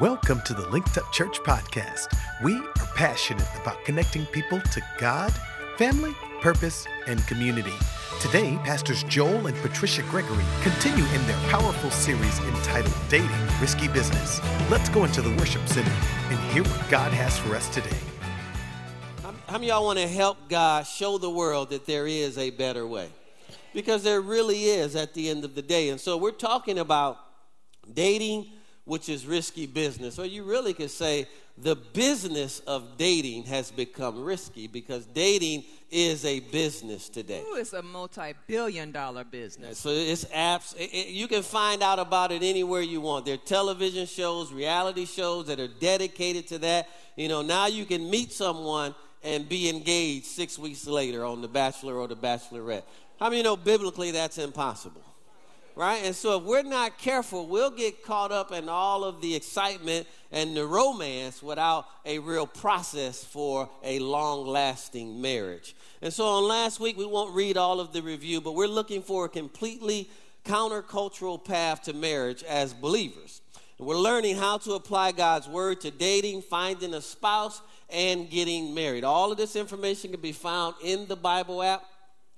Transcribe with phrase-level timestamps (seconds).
[0.00, 2.16] Welcome to the Linked Up Church podcast.
[2.42, 5.30] We are passionate about connecting people to God,
[5.76, 7.74] family, purpose, and community.
[8.18, 13.28] Today, Pastors Joel and Patricia Gregory continue in their powerful series entitled Dating
[13.60, 14.40] Risky Business.
[14.70, 15.92] Let's go into the worship center
[16.30, 17.98] and hear what God has for us today.
[19.48, 22.86] How many y'all want to help God show the world that there is a better
[22.86, 23.10] way?
[23.74, 25.90] Because there really is at the end of the day.
[25.90, 27.18] And so we're talking about
[27.92, 28.46] dating,
[28.90, 30.18] which is risky business.
[30.18, 36.24] Or you really could say the business of dating has become risky because dating is
[36.24, 37.40] a business today.
[37.48, 39.78] Ooh, it's a multi-billion dollar business.
[39.78, 40.74] So it's apps.
[40.76, 43.26] It, it, you can find out about it anywhere you want.
[43.26, 46.88] There are television shows, reality shows that are dedicated to that.
[47.14, 51.48] You know, now you can meet someone and be engaged six weeks later on The
[51.48, 52.82] Bachelor or The Bachelorette.
[53.20, 55.04] How many know biblically that's impossible?
[55.80, 56.04] Right?
[56.04, 60.06] And so if we're not careful, we'll get caught up in all of the excitement
[60.30, 65.74] and the romance without a real process for a long lasting marriage.
[66.02, 69.00] And so on last week, we won't read all of the review, but we're looking
[69.00, 70.10] for a completely
[70.44, 73.40] countercultural path to marriage as believers.
[73.78, 79.02] We're learning how to apply God's word to dating, finding a spouse, and getting married.
[79.02, 81.86] All of this information can be found in the Bible app.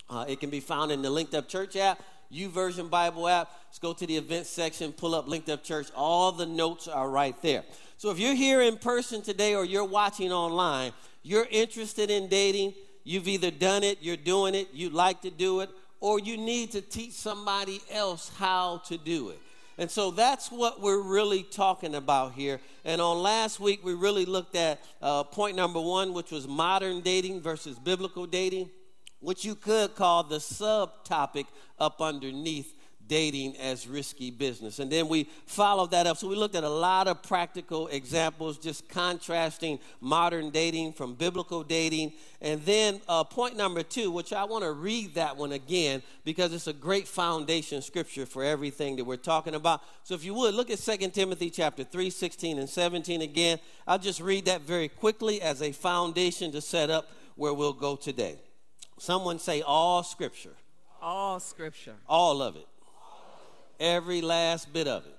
[0.08, 2.00] Uh, it can be found in the Linked Up Church app,
[2.32, 3.50] YouVersion Bible app.
[3.68, 5.88] Let's go to the events section, pull up Linked Up Church.
[5.94, 7.64] All the notes are right there.
[7.98, 12.74] So if you're here in person today or you're watching online, you're interested in dating,
[13.04, 16.72] you've either done it, you're doing it, you'd like to do it, or you need
[16.72, 19.38] to teach somebody else how to do it.
[19.78, 22.60] And so that's what we're really talking about here.
[22.84, 27.00] And on last week, we really looked at uh, point number one, which was modern
[27.00, 28.68] dating versus biblical dating,
[29.22, 31.46] which you could call the subtopic
[31.78, 32.74] up underneath
[33.08, 34.78] dating as risky business.
[34.78, 36.16] And then we followed that up.
[36.16, 41.62] So we looked at a lot of practical examples, just contrasting modern dating from biblical
[41.62, 42.14] dating.
[42.40, 46.52] And then uh, point number two, which I want to read that one again because
[46.52, 49.82] it's a great foundation scripture for everything that we're talking about.
[50.04, 53.58] So if you would, look at 2 Timothy chapter 3, 16 and 17 again.
[53.86, 57.96] I'll just read that very quickly as a foundation to set up where we'll go
[57.96, 58.38] today.
[58.98, 60.54] Someone say all scripture.
[61.00, 61.94] All scripture.
[62.08, 62.66] All of it
[63.80, 65.18] Every last bit of it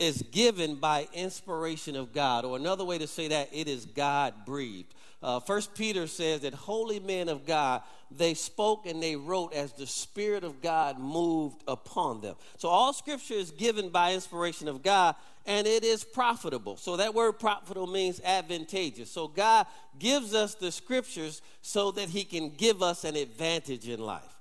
[0.00, 2.44] is given by inspiration of God.
[2.44, 4.92] Or another way to say that, it is God breathed.
[5.22, 9.72] Uh, First Peter says that holy men of God, they spoke and they wrote as
[9.72, 12.34] the Spirit of God moved upon them.
[12.56, 15.14] So all scripture is given by inspiration of God
[15.46, 16.76] and it is profitable.
[16.76, 19.10] So that word profitable means advantageous.
[19.10, 19.66] So God
[19.98, 24.32] gives us the scriptures so that he can give us an advantage in life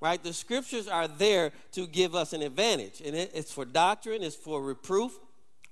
[0.00, 0.22] right?
[0.22, 3.02] The scriptures are there to give us an advantage.
[3.04, 5.18] And it, it's for doctrine, it's for reproof,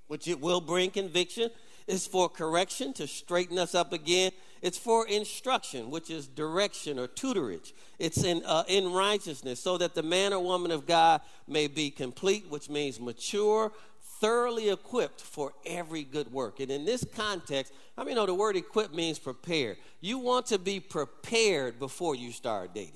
[0.07, 1.51] which it will bring conviction.
[1.87, 4.33] It's for correction, to straighten us up again.
[4.61, 7.73] It's for instruction, which is direction or tutorage.
[7.99, 11.91] It's in, uh, in righteousness, so that the man or woman of God may be
[11.91, 13.73] complete, which means mature,
[14.21, 16.61] thoroughly equipped for every good work.
[16.61, 19.77] And in this context, I mean, you know the word equipped means prepared.
[20.01, 22.93] You want to be prepared before you start dating.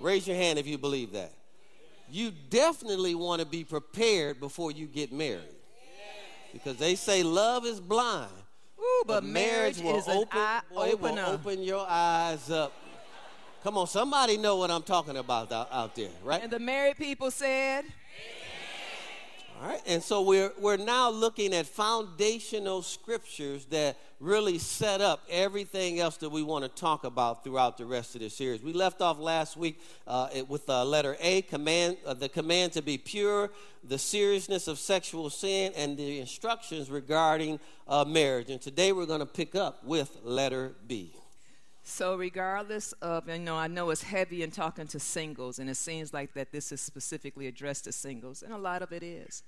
[0.00, 1.32] Raise your hand if you believe that.
[2.10, 5.42] You definitely want to be prepared before you get married.
[6.52, 8.30] Because they say love is blind.
[8.80, 10.40] Ooh, but, but marriage, marriage, will open,
[10.72, 12.72] boy, it will open your eyes up.
[13.62, 16.42] Come on, somebody know what I'm talking about out, out there, right?
[16.42, 17.84] And the married people said,
[19.60, 25.24] all right, and so we're, we're now looking at foundational scriptures that really set up
[25.28, 28.62] everything else that we want to talk about throughout the rest of this series.
[28.62, 32.82] We left off last week uh, with uh, letter A, command, uh, the command to
[32.82, 33.50] be pure,
[33.82, 37.58] the seriousness of sexual sin, and the instructions regarding
[37.88, 38.50] uh, marriage.
[38.50, 41.16] And today we're going to pick up with letter B.
[41.88, 45.76] So, regardless of, you know, I know it's heavy in talking to singles, and it
[45.76, 49.42] seems like that this is specifically addressed to singles, and a lot of it is.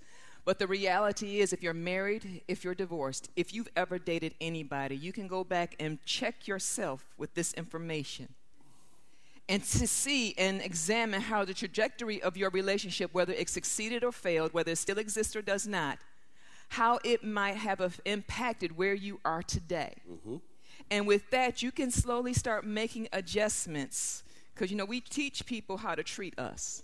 [0.46, 4.96] But the reality is, if you're married, if you're divorced, if you've ever dated anybody,
[4.96, 8.28] you can go back and check yourself with this information
[9.46, 14.12] and to see and examine how the trajectory of your relationship, whether it succeeded or
[14.12, 15.98] failed, whether it still exists or does not,
[16.70, 19.92] how it might have impacted where you are today.
[20.10, 20.36] Mm-hmm.
[20.90, 24.24] And with that, you can slowly start making adjustments.
[24.54, 26.82] Because, you know, we teach people how to treat us.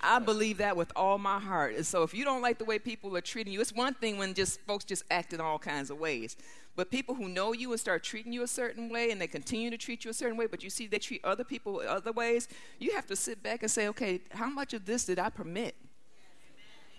[0.00, 1.74] I believe that with all my heart.
[1.74, 4.16] And so if you don't like the way people are treating you, it's one thing
[4.16, 6.36] when just folks just act in all kinds of ways.
[6.76, 9.70] But people who know you and start treating you a certain way and they continue
[9.70, 12.46] to treat you a certain way, but you see they treat other people other ways,
[12.78, 15.74] you have to sit back and say, okay, how much of this did I permit?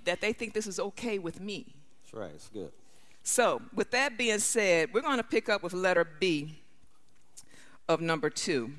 [0.03, 1.75] That they think this is okay with me.
[2.03, 2.31] That's right.
[2.35, 2.71] It's good.
[3.29, 6.63] So, with that being said, we're going to pick up with letter B
[7.87, 8.71] of number two.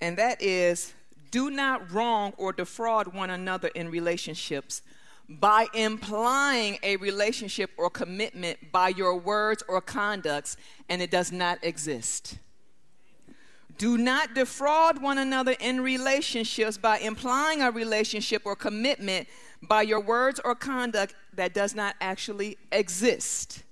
[0.00, 0.94] And that is
[1.32, 4.80] do not wrong or defraud one another in relationships
[5.28, 10.56] by implying a relationship or commitment by your words or conducts,
[10.88, 12.38] and it does not exist.
[13.76, 19.26] Do not defraud one another in relationships by implying a relationship or commitment
[19.62, 23.62] by your words or conduct that does not actually exist.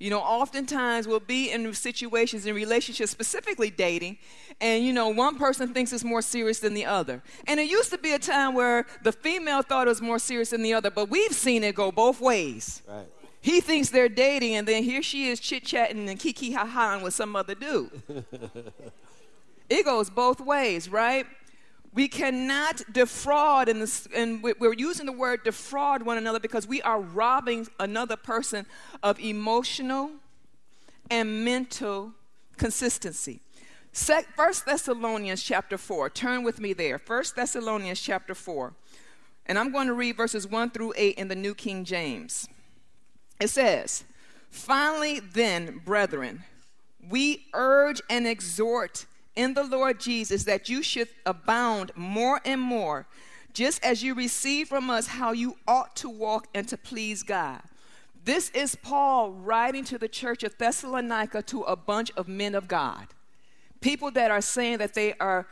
[0.00, 4.16] You know, oftentimes we'll be in situations, in relationships, specifically dating,
[4.58, 7.22] and you know, one person thinks it's more serious than the other.
[7.46, 10.50] And it used to be a time where the female thought it was more serious
[10.50, 12.80] than the other, but we've seen it go both ways.
[12.88, 13.06] Right.
[13.42, 16.98] He thinks they're dating, and then here she is chit chatting and kiki ha ha
[17.02, 17.90] with some other dude.
[19.68, 21.26] it goes both ways, right?
[21.92, 26.80] We cannot defraud, in this, and we're using the word defraud one another because we
[26.82, 28.66] are robbing another person
[29.02, 30.12] of emotional
[31.10, 32.12] and mental
[32.56, 33.40] consistency.
[33.92, 36.10] First Thessalonians chapter 4.
[36.10, 36.98] Turn with me there.
[36.98, 38.72] First Thessalonians chapter 4.
[39.46, 42.46] And I'm going to read verses 1 through 8 in the New King James.
[43.40, 44.04] It says,
[44.48, 46.44] Finally, then, brethren,
[47.08, 49.06] we urge and exhort
[49.36, 53.06] in the Lord Jesus that you should abound more and more,
[53.52, 57.62] just as you receive from us how you ought to walk and to please God.
[58.24, 62.68] This is Paul writing to the church of Thessalonica to a bunch of men of
[62.68, 63.08] God.
[63.80, 65.46] People that are saying that they are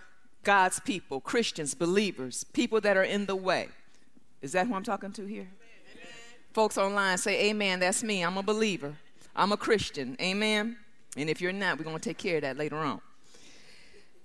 [0.44, 3.68] God's people, Christians, believers, people that are in the way.
[4.42, 5.48] Is that who I'm talking to here?
[5.48, 6.12] Amen.
[6.52, 8.22] Folks online say, Amen, that's me.
[8.22, 8.94] I'm a believer.
[9.34, 10.16] I'm a Christian.
[10.20, 10.76] Amen.
[11.16, 13.00] And if you're not, we're going to take care of that later on.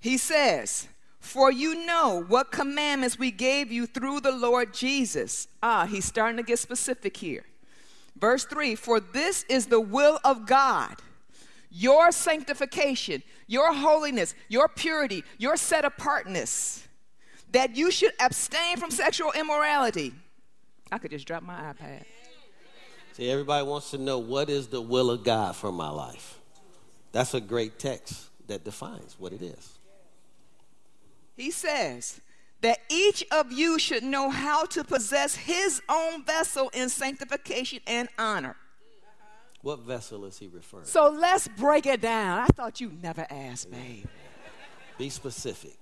[0.03, 0.89] He says,
[1.21, 5.47] For you know what commandments we gave you through the Lord Jesus.
[5.63, 7.45] Ah, he's starting to get specific here.
[8.17, 10.95] Verse 3 For this is the will of God,
[11.71, 16.85] your sanctification, your holiness, your purity, your set apartness,
[17.53, 20.13] that you should abstain from sexual immorality.
[20.91, 22.03] I could just drop my iPad.
[23.13, 26.39] See, everybody wants to know what is the will of God for my life.
[27.13, 29.79] That's a great text that defines what it is.
[31.35, 32.21] He says
[32.61, 38.07] that each of you should know how to possess his own vessel in sanctification and
[38.17, 38.55] honor.
[39.61, 40.85] What vessel is he referring?
[40.85, 42.39] So let's break it down.
[42.39, 44.05] I thought you never asked, babe.
[44.97, 45.77] Be specific.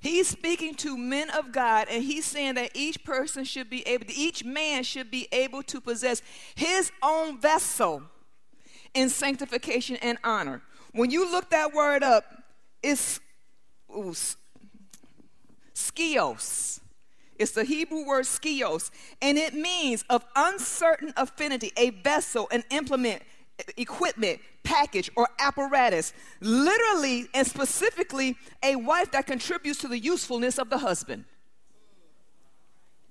[0.00, 4.04] He's speaking to men of God, and he's saying that each person should be able,
[4.08, 6.22] each man should be able to possess
[6.54, 8.02] his own vessel
[8.94, 10.62] in sanctification and honor.
[10.92, 12.24] When you look that word up,
[12.82, 13.18] it's
[15.74, 16.80] skios.
[17.38, 18.90] It's the Hebrew word skios,
[19.22, 23.22] and it means of uncertain affinity, a vessel, an implement,
[23.76, 26.12] equipment, package, or apparatus.
[26.40, 31.24] Literally and specifically, a wife that contributes to the usefulness of the husband.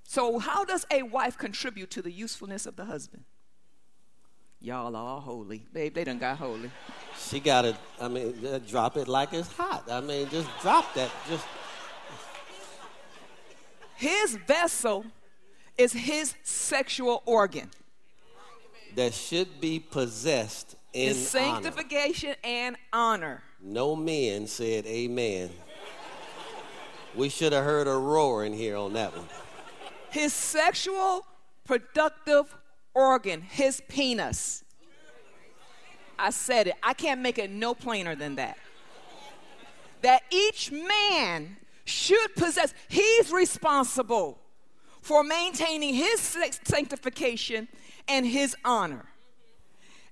[0.03, 3.23] So, how does a wife contribute to the usefulness of the husband?
[4.59, 5.63] Y'all are holy.
[5.71, 6.71] Babe, they done got holy.
[7.17, 7.75] She got it.
[8.01, 9.83] I mean, uh, drop it like it's hot.
[9.89, 11.11] I mean, just drop that.
[11.29, 11.45] Just.
[13.95, 15.05] His vessel
[15.77, 17.69] is his sexual organ.
[18.95, 22.39] That should be possessed in sanctification honor.
[22.43, 23.43] and honor.
[23.61, 25.51] No men said amen.
[27.15, 29.27] we should have heard a roar in here on that one.
[30.09, 31.25] His sexual
[31.65, 32.55] productive
[32.97, 34.63] organ, his penis.
[36.17, 36.75] I said it.
[36.81, 38.57] I can't make it no plainer than that.
[40.01, 44.39] That each man should possess, he's responsible
[45.01, 47.67] for maintaining his sanctification
[48.07, 49.05] and his honor.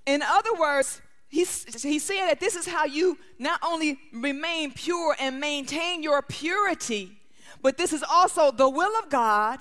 [0.06, 5.16] In other words, he's, he's saying that this is how you not only remain pure
[5.18, 7.18] and maintain your purity,
[7.62, 9.60] but this is also the will of God.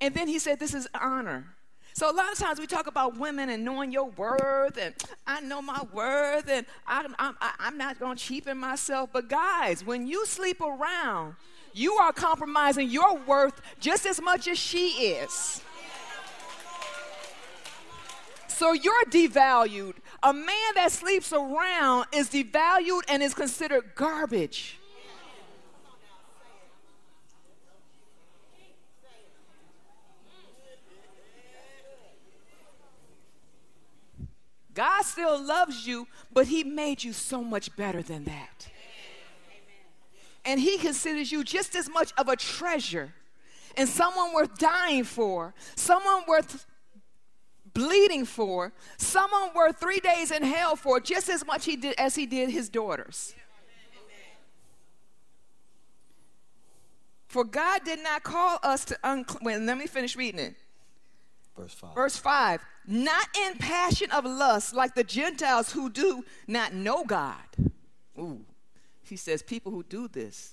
[0.00, 1.56] And then he said, This is honor.
[1.98, 4.94] So a lot of times we talk about women and knowing your worth, and
[5.26, 9.10] I know my worth, and I'm, I'm, I'm not going to cheapen myself.
[9.12, 11.34] But guys, when you sleep around,
[11.74, 15.60] you are compromising your worth just as much as she is.
[18.46, 19.94] So you're devalued.
[20.22, 24.78] A man that sleeps around is devalued and is considered garbage.
[34.78, 38.68] God still loves you, but He made you so much better than that.
[40.44, 43.12] And He considers you just as much of a treasure
[43.76, 46.64] and someone worth dying for, someone worth
[47.74, 52.14] bleeding for, someone worth three days in hell for, just as much he did as
[52.14, 53.34] he did his daughters.
[57.26, 59.66] For God did not call us to unclean.
[59.66, 60.54] Let me finish reading it.
[61.58, 61.94] Verse 5.
[61.94, 67.42] Verse 5 Not in passion of lust like the Gentiles who do not know God.
[68.18, 68.44] Ooh.
[69.02, 70.52] He says people who do this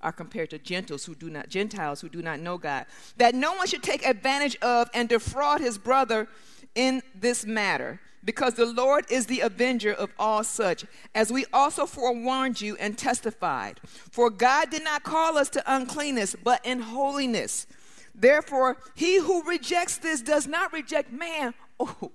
[0.00, 2.86] are compared to Gentiles who do not Gentiles who do not know God.
[3.18, 6.26] That no one should take advantage of and defraud his brother
[6.74, 11.84] in this matter, because the Lord is the avenger of all such, as we also
[11.84, 13.80] forewarned you and testified.
[13.84, 17.66] For God did not call us to uncleanness, but in holiness.
[18.14, 22.12] Therefore, he who rejects this does not reject man, oh,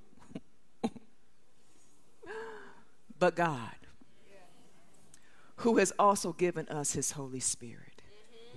[3.18, 3.76] but God,
[5.58, 8.02] who has also given us his Holy Spirit.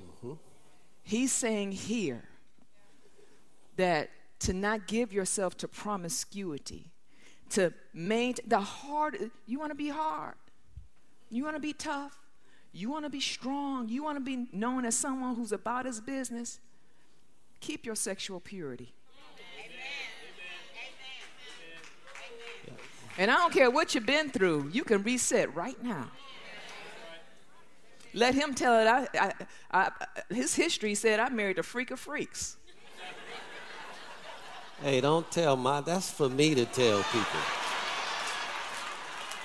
[0.00, 0.32] Mm-hmm.
[1.02, 2.24] He's saying here
[3.76, 6.90] that to not give yourself to promiscuity,
[7.50, 10.34] to maintain the hard, you want to be hard,
[11.30, 12.18] you want to be tough,
[12.72, 16.00] you want to be strong, you want to be known as someone who's about his
[16.00, 16.60] business
[17.60, 18.94] keep your sexual purity.
[23.18, 26.10] And I don't care what you've been through, you can reset right now.
[28.14, 28.86] Let him tell it.
[28.86, 29.32] I, I,
[29.70, 29.90] I,
[30.32, 32.56] his history said I married a freak of freaks.
[34.80, 35.80] Hey, don't tell my.
[35.80, 37.40] That's for me to tell people.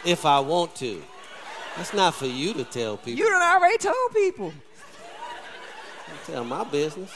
[0.05, 1.01] If I want to.
[1.75, 3.20] That's not for you to tell people.
[3.20, 4.53] You done already told people.
[6.08, 7.12] Don't tell my business.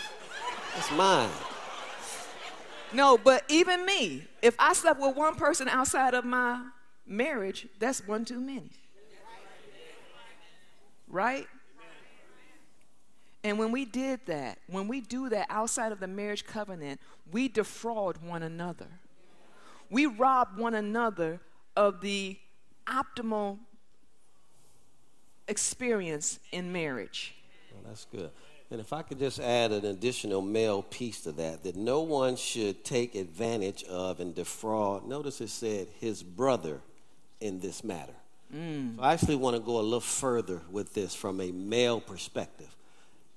[0.78, 1.30] It's mine.
[2.94, 6.64] No, but even me, if I slept with one person outside of my
[7.06, 8.70] marriage, that's one too many.
[11.10, 11.48] Right?
[13.44, 17.00] And when we did that, when we do that outside of the marriage covenant,
[17.32, 18.88] we defraud one another.
[19.90, 21.40] We rob one another
[21.76, 22.38] of the
[22.88, 23.58] optimal
[25.48, 27.36] experience in marriage.
[27.74, 28.32] Well, that's good.
[28.70, 32.36] And if I could just add an additional male piece to that, that no one
[32.36, 35.08] should take advantage of and defraud.
[35.08, 36.82] Notice it said his brother
[37.40, 38.14] in this matter.
[38.54, 38.98] Mm.
[38.98, 42.74] So I actually want to go a little further with this from a male perspective.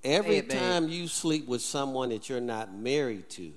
[0.03, 3.53] Every hey, time you sleep with someone that you're not married to,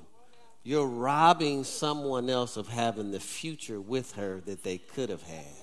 [0.64, 5.63] you're robbing someone else of having the future with her that they could have had.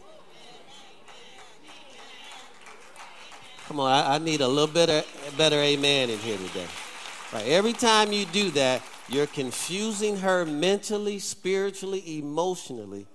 [3.71, 6.67] Come on, I, I need a little bit better amen in here today.
[7.33, 13.07] Right, every time you do that, you're confusing her mentally, spiritually, emotionally,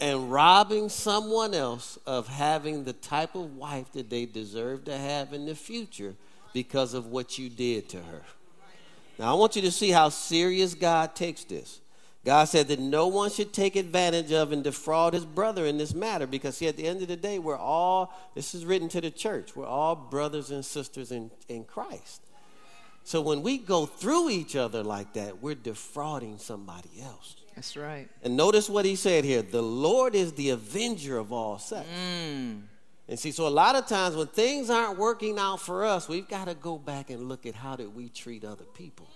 [0.00, 5.32] and robbing someone else of having the type of wife that they deserve to have
[5.32, 6.14] in the future
[6.52, 8.22] because of what you did to her.
[9.18, 11.80] Now, I want you to see how serious God takes this.
[12.24, 15.94] God said that no one should take advantage of and defraud his brother in this
[15.94, 19.00] matter because, see, at the end of the day, we're all, this is written to
[19.00, 22.22] the church, we're all brothers and sisters in, in Christ.
[23.04, 27.36] So when we go through each other like that, we're defrauding somebody else.
[27.54, 28.08] That's right.
[28.22, 31.88] And notice what he said here the Lord is the avenger of all sex.
[31.88, 32.62] Mm.
[33.08, 36.28] And see, so a lot of times when things aren't working out for us, we've
[36.28, 39.08] got to go back and look at how did we treat other people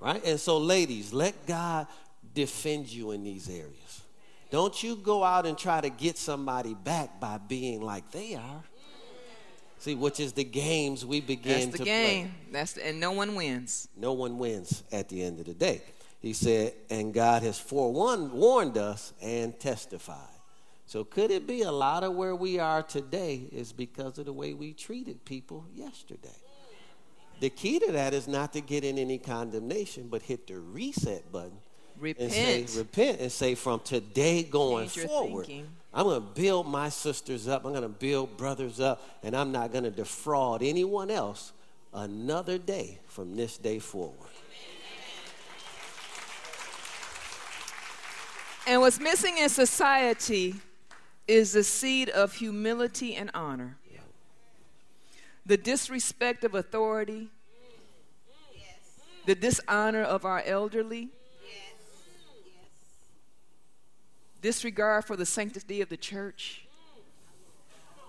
[0.00, 0.24] right?
[0.24, 1.86] And so, ladies, let God
[2.34, 4.02] defend you in these areas.
[4.50, 8.62] Don't you go out and try to get somebody back by being like they are.
[9.78, 12.28] See, which is the games we begin That's the to game.
[12.28, 12.52] play.
[12.52, 13.88] That's the, and no one wins.
[13.96, 15.80] No one wins at the end of the day.
[16.20, 20.18] He said, and God has forewarned warned us and testified.
[20.84, 24.32] So could it be a lot of where we are today is because of the
[24.32, 26.28] way we treated people yesterday?
[27.40, 31.32] The key to that is not to get in any condemnation, but hit the reset
[31.32, 31.58] button.
[31.98, 32.32] Repent.
[32.32, 35.68] And say, repent and say, from today going forward, thinking.
[35.92, 37.64] I'm going to build my sisters up.
[37.64, 41.52] I'm going to build brothers up, and I'm not going to defraud anyone else
[41.92, 44.28] another day from this day forward.
[48.66, 50.54] And what's missing in society
[51.26, 53.76] is the seed of humility and honor
[55.50, 57.26] the disrespect of authority,
[59.26, 61.08] the dishonor of our elderly,
[64.40, 66.68] disregard for the sanctity of the church.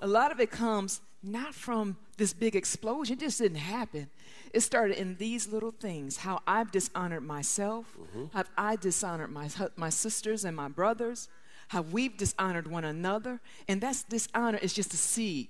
[0.03, 4.11] A lot of it comes not from this big explosion, it just didn't happen.
[4.53, 8.25] It started in these little things how I've dishonored myself, mm-hmm.
[8.37, 11.27] how I dishonored my, my sisters and my brothers,
[11.69, 13.39] how we've dishonored one another.
[13.67, 15.47] And that's dishonor is just a seed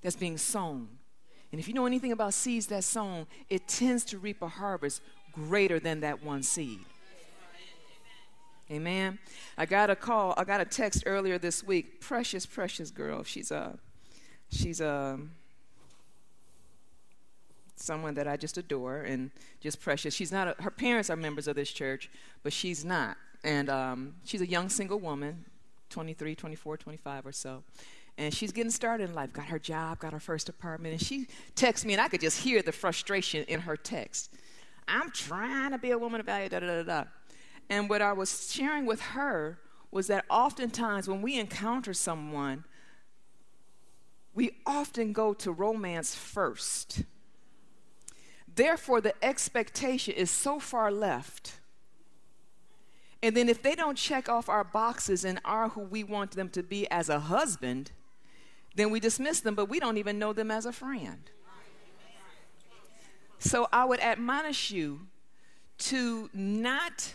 [0.00, 0.97] that's being sown
[1.50, 5.00] And if you know anything about seeds that sown, it tends to reap a harvest
[5.32, 6.80] greater than that one seed.
[8.70, 9.18] Amen.
[9.56, 12.00] I got a call, I got a text earlier this week.
[12.00, 13.24] Precious, precious girl.
[13.24, 13.78] She's a
[14.50, 15.18] she's a
[17.76, 20.12] someone that I just adore and just precious.
[20.12, 22.10] She's not a, her parents are members of this church,
[22.42, 23.16] but she's not.
[23.42, 25.44] And um, she's a young single woman,
[25.90, 27.62] 23, 24, 25 or so.
[28.18, 30.92] And she's getting started in life, got her job, got her first apartment.
[30.92, 34.34] And she texts me, and I could just hear the frustration in her text.
[34.88, 37.04] I'm trying to be a woman of value, da da da da.
[37.70, 39.60] And what I was sharing with her
[39.92, 42.64] was that oftentimes when we encounter someone,
[44.34, 47.04] we often go to romance first.
[48.52, 51.60] Therefore, the expectation is so far left.
[53.22, 56.48] And then, if they don't check off our boxes and are who we want them
[56.50, 57.92] to be as a husband,
[58.78, 61.30] then we dismiss them, but we don't even know them as a friend.
[63.40, 65.06] So, I would admonish you
[65.78, 67.14] to not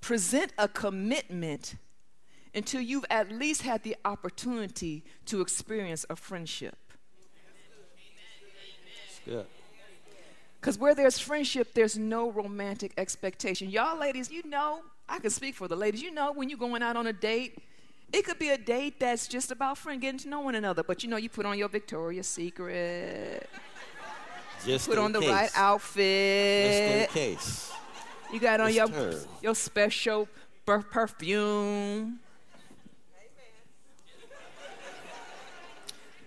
[0.00, 1.74] present a commitment
[2.54, 6.78] until you've at least had the opportunity to experience a friendship.
[9.26, 9.46] Good.
[10.60, 13.68] Because where there's friendship, there's no romantic expectation.
[13.68, 16.82] Y'all ladies, you know, I can speak for the ladies, you know, when you're going
[16.82, 17.58] out on a date,
[18.12, 21.02] it could be a date that's just about friend getting to know one another, but
[21.02, 23.48] you know, you put on your Victoria's Secret.
[24.64, 27.08] Just put on the right outfit.
[27.08, 27.72] Just in case.
[28.32, 28.88] You got on your,
[29.42, 30.28] your special
[30.64, 32.18] per- perfume.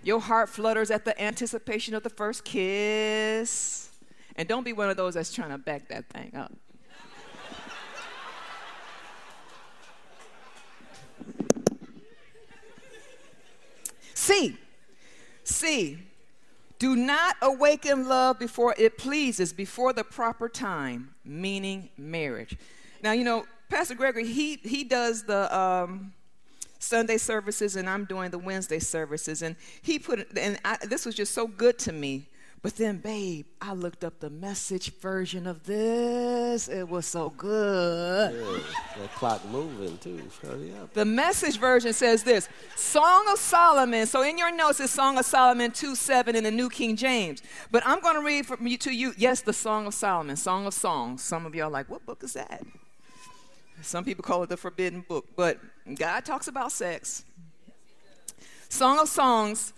[0.02, 3.90] Your heart flutters at the anticipation of the first kiss.
[4.38, 6.54] And don't be one of those that's trying to back that thing up.
[14.30, 14.58] C.
[15.44, 15.98] C.
[16.78, 22.56] Do not awaken love before it pleases, before the proper time, meaning marriage.
[23.02, 26.14] Now, you know, Pastor Gregory, he, he does the um,
[26.78, 29.42] Sunday services, and I'm doing the Wednesday services.
[29.42, 32.29] And he put, and I, this was just so good to me
[32.62, 36.68] but then, babe, I looked up the message version of this.
[36.68, 38.34] It was so good.
[38.34, 38.60] Yeah,
[39.02, 40.22] that clock moving too.
[40.42, 40.94] Hurry up.
[40.94, 44.08] The message version says this Song of Solomon.
[44.08, 47.42] So in your notes, it's Song of Solomon 2 7 in the New King James.
[47.72, 50.66] But I'm going to read from you to you, yes, the Song of Solomon, Song
[50.66, 51.24] of Songs.
[51.24, 52.62] Some of y'all are like, what book is that?
[53.82, 55.60] Some people call it the forbidden book, but
[55.96, 57.24] God talks about sex.
[58.68, 59.74] Song of Songs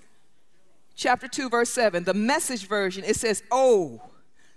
[1.02, 4.02] chapter 2, verse 7, the message version, it says, Oh,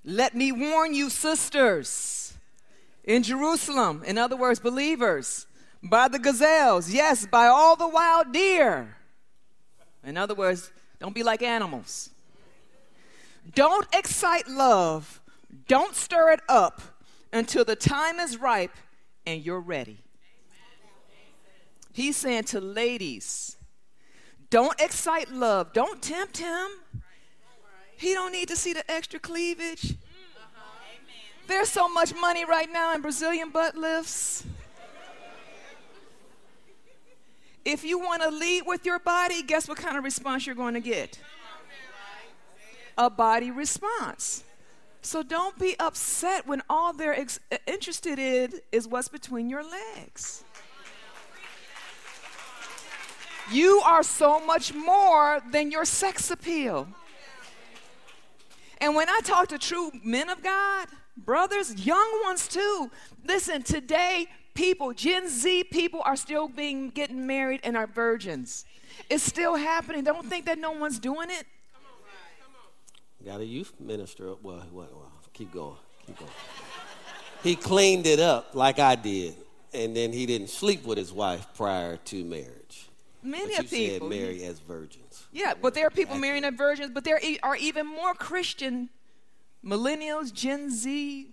[0.05, 2.35] let me warn you, sisters,
[3.03, 5.47] in Jerusalem, in other words, believers,
[5.83, 8.97] by the gazelles, yes, by all the wild deer.
[10.05, 12.11] In other words, don't be like animals.
[13.55, 15.23] Don't excite love,
[15.67, 16.83] don't stir it up
[17.33, 18.77] until the time is ripe
[19.27, 19.99] and you're ready.
[21.93, 23.57] He's saying to ladies,
[24.55, 25.73] don't excite love.
[25.73, 26.69] Don't tempt him.
[27.97, 29.97] He don't need to see the extra cleavage.
[31.49, 34.45] There's so much money right now in Brazilian butt lifts.
[37.65, 40.75] If you want to lead with your body, guess what kind of response you're going
[40.75, 41.19] to get?
[42.97, 44.45] A body response.
[45.03, 50.45] So don't be upset when all they're ex- interested in is what's between your legs.
[53.53, 56.89] You are so much more than your sex appeal.
[58.79, 62.91] And when I talk to true men of God, brothers, young ones too,
[63.27, 68.65] listen, today people, Gen Z people are still being getting married and are virgins.
[69.11, 70.05] It's still happening.
[70.05, 71.47] Don't think that no one's doing it.
[73.25, 74.35] Got a youth minister.
[74.43, 75.77] Well, well, well, keep going.
[76.07, 76.31] Keep going.
[77.43, 79.35] He cleaned it up like I did,
[79.73, 82.64] and then he didn't sleep with his wife prior to marriage.
[83.25, 84.11] Many but of you people.
[84.11, 85.27] said marry as virgins.
[85.33, 88.91] Yeah, but there are people marrying as virgins, but there are even more Christian
[89.65, 91.33] millennials, Gen Z,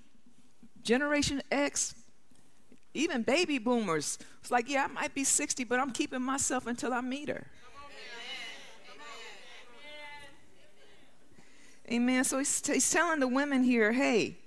[0.82, 1.94] Generation X,
[2.94, 4.18] even baby boomers.
[4.40, 7.48] It's like, yeah, I might be 60, but I'm keeping myself until I meet her.
[11.92, 12.24] Amen.
[12.24, 14.38] So he's, he's telling the women here, hey,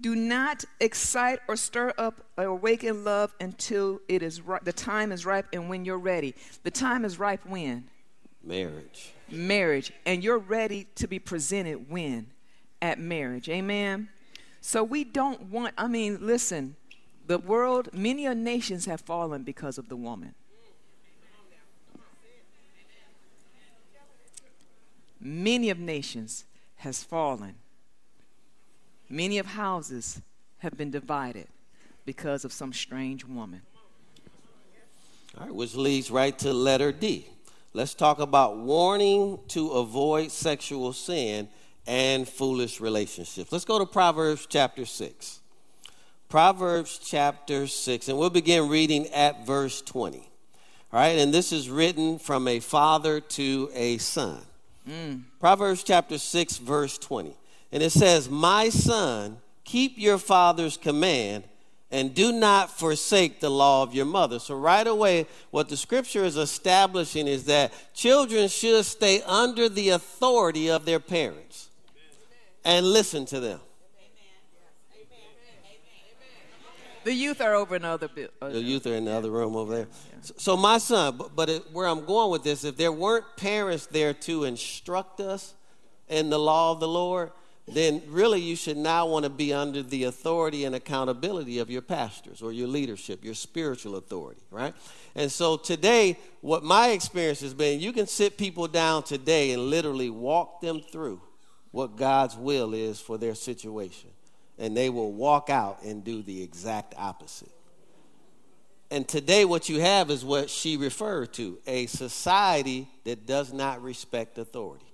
[0.00, 5.12] do not excite or stir up or awaken love until it is ri- the time
[5.12, 6.34] is ripe and when you're ready.
[6.62, 7.84] The time is ripe when?
[8.42, 9.12] Marriage.
[9.30, 9.92] Marriage.
[10.06, 12.28] And you're ready to be presented when?
[12.80, 13.48] At marriage.
[13.48, 14.08] Amen.
[14.60, 16.76] So we don't want, I mean, listen,
[17.26, 20.34] the world, many of nations have fallen because of the woman.
[25.20, 27.56] Many of nations has fallen.
[29.10, 30.22] Many of houses
[30.58, 31.48] have been divided
[32.06, 33.60] because of some strange woman.
[35.36, 37.26] All right, which leads right to letter D.
[37.72, 41.48] Let's talk about warning to avoid sexual sin
[41.88, 43.50] and foolish relationships.
[43.50, 45.40] Let's go to Proverbs chapter 6.
[46.28, 50.18] Proverbs chapter 6, and we'll begin reading at verse 20.
[50.92, 54.40] All right, and this is written from a father to a son.
[54.88, 55.22] Mm.
[55.40, 57.34] Proverbs chapter 6, verse 20.
[57.72, 61.44] And it says, My son, keep your father's command
[61.90, 64.38] and do not forsake the law of your mother.
[64.38, 69.90] So, right away, what the scripture is establishing is that children should stay under the
[69.90, 71.68] authority of their parents
[72.64, 73.60] and listen to them.
[77.02, 78.10] The youth are over in the other.
[78.42, 79.88] Uh, the youth are in the other room over there.
[80.20, 83.24] So, so, my son, but, but it, where I'm going with this, if there weren't
[83.36, 85.54] parents there to instruct us
[86.08, 87.32] in the law of the Lord,
[87.72, 91.82] then really you should now want to be under the authority and accountability of your
[91.82, 94.74] pastors or your leadership, your spiritual authority, right?
[95.14, 99.68] And so today, what my experience has been, you can sit people down today and
[99.68, 101.20] literally walk them through
[101.70, 104.10] what God's will is for their situation.
[104.58, 107.52] And they will walk out and do the exact opposite.
[108.90, 113.82] And today, what you have is what she referred to a society that does not
[113.82, 114.89] respect authority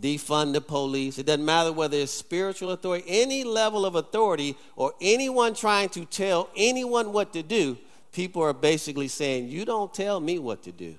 [0.00, 1.18] defund the police.
[1.18, 6.04] It doesn't matter whether it's spiritual authority, any level of authority, or anyone trying to
[6.04, 7.78] tell anyone what to do.
[8.12, 10.94] People are basically saying, You don't tell me what to do.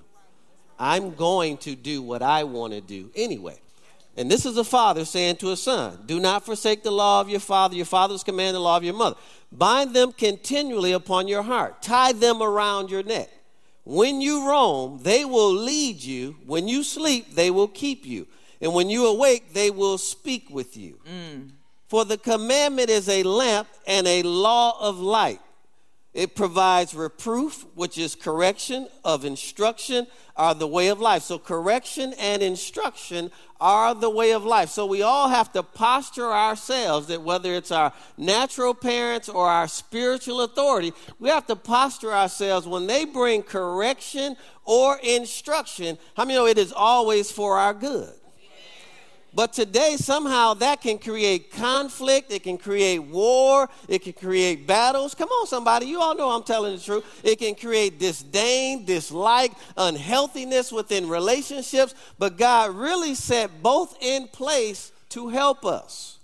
[0.78, 3.60] I'm going to do what I want to do anyway.
[4.16, 7.28] And this is a father saying to a son, Do not forsake the law of
[7.28, 9.16] your father, your father's command, the law of your mother.
[9.52, 13.30] Bind them continually upon your heart, tie them around your neck.
[13.84, 16.36] When you roam, they will lead you.
[16.46, 18.26] When you sleep, they will keep you.
[18.60, 20.98] And when you awake, they will speak with you.
[21.08, 21.50] Mm.
[21.88, 25.40] For the commandment is a lamp and a law of light.
[26.12, 31.22] It provides reproof, which is correction of instruction, are the way of life.
[31.22, 34.70] So, correction and instruction are the way of life.
[34.70, 39.68] So, we all have to posture ourselves that whether it's our natural parents or our
[39.68, 45.96] spiritual authority, we have to posture ourselves when they bring correction or instruction.
[46.16, 48.12] How many know it is always for our good?
[49.32, 52.32] But today, somehow, that can create conflict.
[52.32, 53.68] It can create war.
[53.88, 55.14] It can create battles.
[55.14, 55.86] Come on, somebody.
[55.86, 57.20] You all know I'm telling the truth.
[57.22, 61.94] It can create disdain, dislike, unhealthiness within relationships.
[62.18, 66.18] But God really set both in place to help us,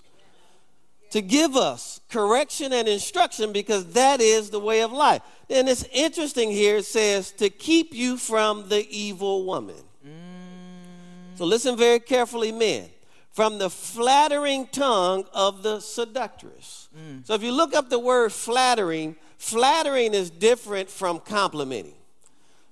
[1.11, 5.23] to give us correction and instruction, because that is the way of life.
[5.49, 9.77] And it's interesting here, it says, to keep you from the evil woman.
[10.05, 11.39] Mm.
[11.39, 12.91] So listen very carefully, men
[13.37, 16.89] from the flattering tongue of the seductress.
[16.99, 17.27] Mm.
[17.27, 21.93] So if you look up the word flattering, flattering is different from complimenting.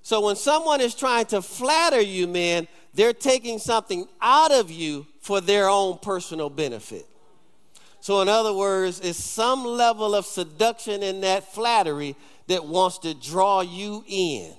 [0.01, 5.05] So when someone is trying to flatter you, man, they're taking something out of you
[5.19, 7.05] for their own personal benefit.
[7.99, 12.15] So, in other words, it's some level of seduction in that flattery
[12.47, 14.51] that wants to draw you in.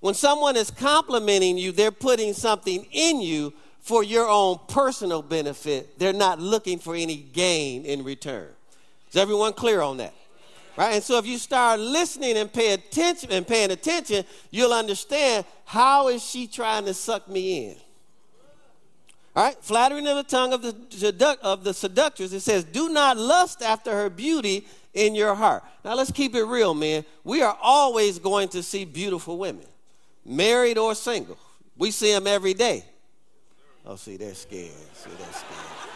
[0.00, 3.52] When someone is complimenting you, they're putting something in you
[3.84, 5.98] for your own personal benefit.
[5.98, 8.48] They're not looking for any gain in return.
[9.10, 10.14] Is everyone clear on that?
[10.74, 10.94] Right?
[10.94, 16.08] And so if you start listening and pay attention and paying attention, you'll understand how
[16.08, 17.76] is she trying to suck me in.
[19.36, 23.18] All right, flattering of the tongue of the, of the seductress, it says, Do not
[23.18, 25.62] lust after her beauty in your heart.
[25.84, 27.04] Now let's keep it real, man.
[27.22, 29.66] We are always going to see beautiful women,
[30.24, 31.36] married or single.
[31.76, 32.84] We see them every day.
[33.86, 34.72] Oh, see, they're scared.
[34.94, 35.90] See, they're scared.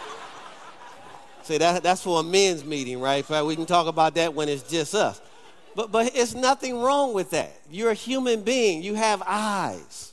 [1.42, 3.24] see, that, that's for a men's meeting, right?
[3.44, 5.20] We can talk about that when it's just us.
[5.74, 7.56] But, but it's nothing wrong with that.
[7.70, 10.12] You're a human being, you have eyes.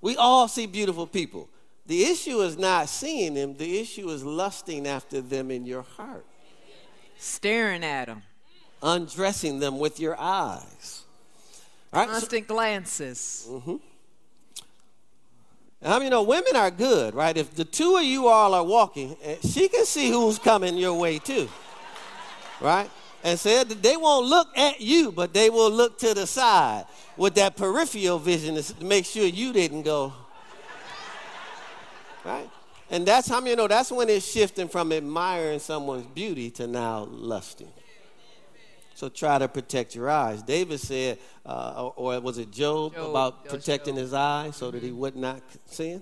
[0.00, 1.48] We all see beautiful people.
[1.86, 6.24] The issue is not seeing them, the issue is lusting after them in your heart,
[7.18, 8.22] staring at them,
[8.82, 11.02] undressing them with your eyes.
[11.92, 13.46] All right, Constant so, glances.
[13.50, 13.76] Mm-hmm.
[15.84, 17.36] I mean, you know, women are good, right?
[17.36, 20.94] If the two of you all are walking, eh, she can see who's coming your
[20.94, 21.48] way too,
[22.60, 22.88] right?
[23.24, 26.86] And said so they won't look at you, but they will look to the side
[27.16, 30.12] with that peripheral vision to make sure you didn't go,
[32.24, 32.48] right?
[32.90, 37.08] And that's how you know that's when it's shifting from admiring someone's beauty to now
[37.10, 37.72] lusting.
[39.02, 40.44] So try to protect your eyes.
[40.44, 44.02] David said, uh, or, or, was it Job, Job about protecting Job.
[44.02, 44.76] his eyes so mm-hmm.
[44.76, 44.98] that he mm-hmm.
[45.00, 46.00] would not sin?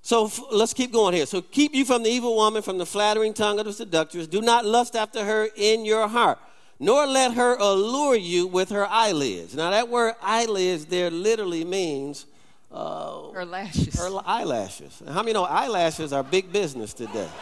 [0.00, 1.26] So f- let's keep going here.
[1.26, 4.26] So keep you from the evil woman, from the flattering tongue of the seductress.
[4.26, 6.38] Do not lust after her in your heart,
[6.80, 9.54] nor let her allure you with her eyelids.
[9.54, 12.24] Now, that word eyelids there literally means
[12.72, 13.94] uh, her lashes.
[13.98, 15.02] Her eyelashes.
[15.06, 17.28] How many know eyelashes are big business today?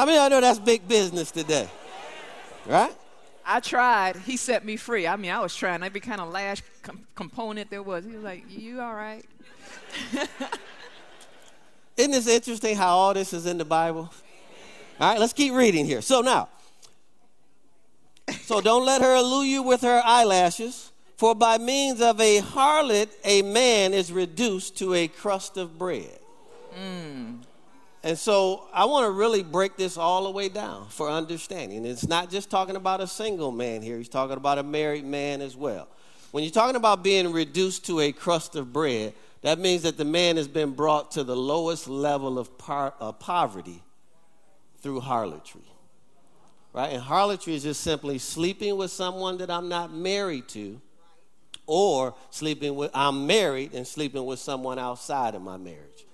[0.00, 1.68] How many of y'all know that's big business today?
[2.64, 2.90] Right?
[3.44, 4.16] I tried.
[4.16, 5.06] He set me free.
[5.06, 8.06] I mean, I was trying every kind of lash com- component there was.
[8.06, 9.26] He was like, "You all right?"
[11.98, 14.10] Isn't this interesting how all this is in the Bible?
[14.98, 16.00] All right, let's keep reading here.
[16.00, 16.48] So now,
[18.40, 23.10] so don't let her allure you with her eyelashes, for by means of a harlot,
[23.22, 26.20] a man is reduced to a crust of bread.
[26.74, 27.40] Mm.
[28.02, 31.84] And so I want to really break this all the way down for understanding.
[31.84, 35.42] It's not just talking about a single man here, he's talking about a married man
[35.42, 35.86] as well.
[36.30, 40.04] When you're talking about being reduced to a crust of bread, that means that the
[40.04, 43.82] man has been brought to the lowest level of par- uh, poverty
[44.80, 45.62] through harlotry.
[46.72, 46.92] Right?
[46.92, 50.80] And harlotry is just simply sleeping with someone that I'm not married to,
[51.66, 56.06] or sleeping with, I'm married and sleeping with someone outside of my marriage.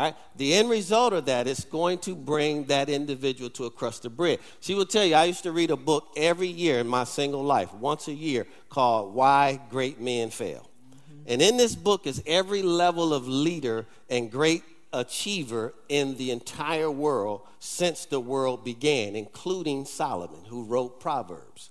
[0.00, 0.16] All right?
[0.36, 4.16] The end result of that is going to bring that individual to a crust of
[4.16, 4.38] bread.
[4.60, 7.44] She will tell you, I used to read a book every year in my single
[7.44, 10.70] life, once a year, called Why Great Men Fail.
[10.90, 11.22] Mm-hmm.
[11.26, 16.90] And in this book is every level of leader and great achiever in the entire
[16.90, 21.68] world since the world began, including Solomon, who wrote Proverbs.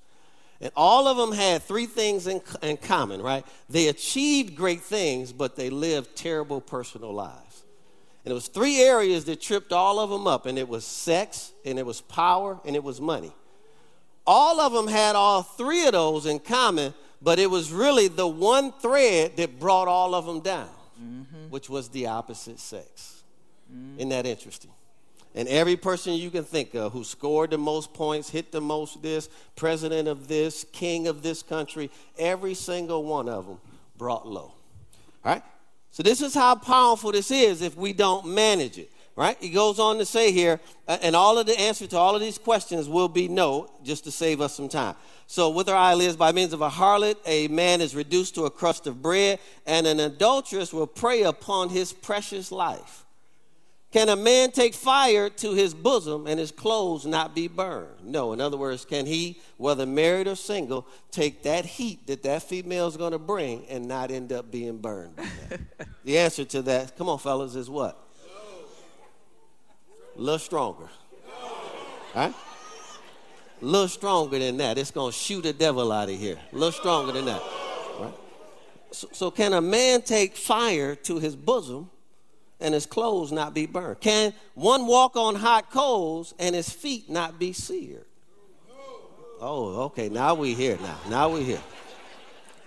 [0.61, 3.43] And all of them had three things in, in common, right?
[3.71, 7.48] They achieved great things, but they lived terrible personal lives.
[8.25, 11.53] And it was three areas that tripped all of them up, and it was sex,
[11.65, 13.31] and it was power, and it was money.
[14.27, 18.27] All of them had all three of those in common, but it was really the
[18.27, 20.69] one thread that brought all of them down,
[21.01, 21.49] mm-hmm.
[21.49, 23.23] which was the opposite sex.
[23.73, 23.99] Mm-hmm.
[23.99, 24.71] Isn't that interesting?
[25.35, 29.01] And every person you can think of who scored the most points, hit the most
[29.01, 33.59] this, president of this, king of this country, every single one of them
[33.97, 34.53] brought low.
[35.23, 35.43] All right?
[35.91, 39.37] So, this is how powerful this is if we don't manage it, right?
[39.39, 42.21] He goes on to say here, uh, and all of the answer to all of
[42.21, 44.95] these questions will be no, just to save us some time.
[45.25, 48.51] So, with our eyelids, by means of a harlot, a man is reduced to a
[48.51, 53.05] crust of bread, and an adulteress will prey upon his precious life.
[53.91, 58.03] Can a man take fire to his bosom and his clothes not be burned?
[58.03, 58.33] No.
[58.33, 62.87] In other words, can he, whether married or single, take that heat that that female
[62.87, 65.17] is going to bring and not end up being burned?
[66.03, 67.99] the answer to that, come on, fellas, is what?
[70.15, 70.89] A little stronger.
[72.15, 72.33] Right?
[73.61, 74.77] A little stronger than that.
[74.77, 76.37] It's going to shoot the devil out of here.
[76.51, 77.41] A little stronger than that.
[77.99, 78.13] Right?
[78.91, 81.89] So, so, can a man take fire to his bosom?
[82.59, 83.99] And his clothes not be burned?
[83.99, 88.05] Can one walk on hot coals and his feet not be seared?
[89.41, 90.09] Oh, okay.
[90.09, 90.77] Now we here.
[90.81, 91.61] Now, now we here.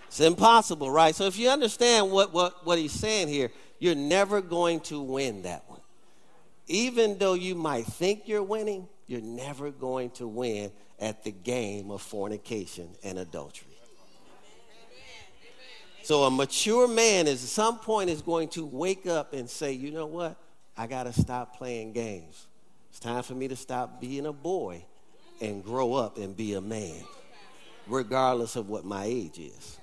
[0.07, 1.15] It's impossible, right?
[1.15, 5.43] So if you understand what, what, what he's saying here, you're never going to win
[5.43, 5.81] that one.
[6.67, 11.91] Even though you might think you're winning, you're never going to win at the game
[11.91, 13.72] of fornication and adultery.
[16.03, 19.73] So a mature man is at some point is going to wake up and say,
[19.73, 20.37] you know what?
[20.77, 22.47] I got to stop playing games.
[22.91, 24.85] It's time for me to stop being a boy
[25.41, 27.03] and grow up and be a man,
[27.87, 29.79] regardless of what my age is.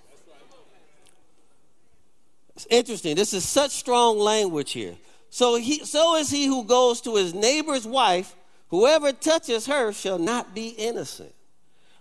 [2.55, 3.15] It's interesting.
[3.15, 4.95] This is such strong language here.
[5.29, 8.35] So, he, so is he who goes to his neighbor's wife.
[8.69, 11.33] Whoever touches her shall not be innocent.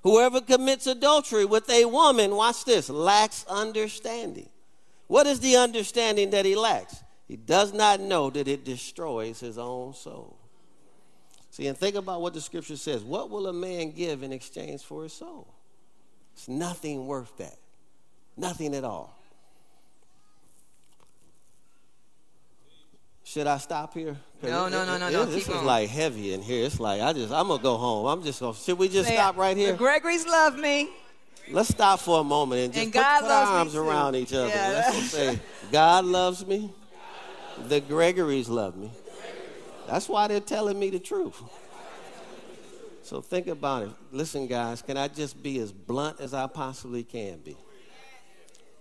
[0.03, 4.49] Whoever commits adultery with a woman, watch this, lacks understanding.
[5.07, 7.03] What is the understanding that he lacks?
[7.27, 10.39] He does not know that it destroys his own soul.
[11.51, 13.03] See, and think about what the scripture says.
[13.03, 15.53] What will a man give in exchange for his soul?
[16.35, 17.59] It's nothing worth that.
[18.37, 19.18] Nothing at all.
[23.29, 24.17] Should I stop here?
[24.43, 25.27] No, no, no, no, no.
[25.27, 26.65] This is like heavy in here.
[26.65, 28.07] It's like I just I'm gonna go home.
[28.07, 28.55] I'm just gonna.
[28.55, 29.73] Should we just stop right here?
[29.73, 30.89] The Gregory's love me.
[31.51, 34.33] Let's stop for a moment and just and put, God put our arms around each
[34.33, 34.47] other.
[34.49, 35.39] Let's say,
[35.71, 36.73] God loves me.
[37.69, 38.91] The Gregory's love me.
[39.87, 41.39] That's why they're telling me the truth.
[43.03, 43.91] So think about it.
[44.11, 47.59] Listen, guys, can I just be as blunt as I possibly can be?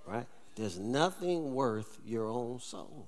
[0.05, 0.25] Right?
[0.55, 3.07] There's nothing worth your own soul.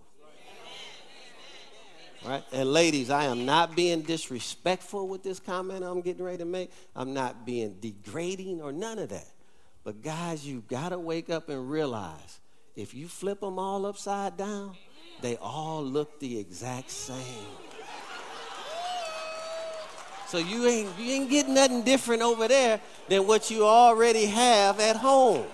[2.26, 2.44] Right?
[2.52, 6.72] And ladies, I am not being disrespectful with this comment I'm getting ready to make.
[6.96, 9.28] I'm not being degrading or none of that.
[9.84, 12.40] But guys, you got to wake up and realize
[12.76, 14.76] if you flip them all upside down,
[15.22, 17.46] they all look the exact same.
[20.28, 24.80] So you ain't you ain't getting nothing different over there than what you already have
[24.80, 25.48] at home.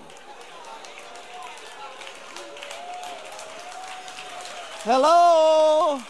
[4.83, 6.01] Hello.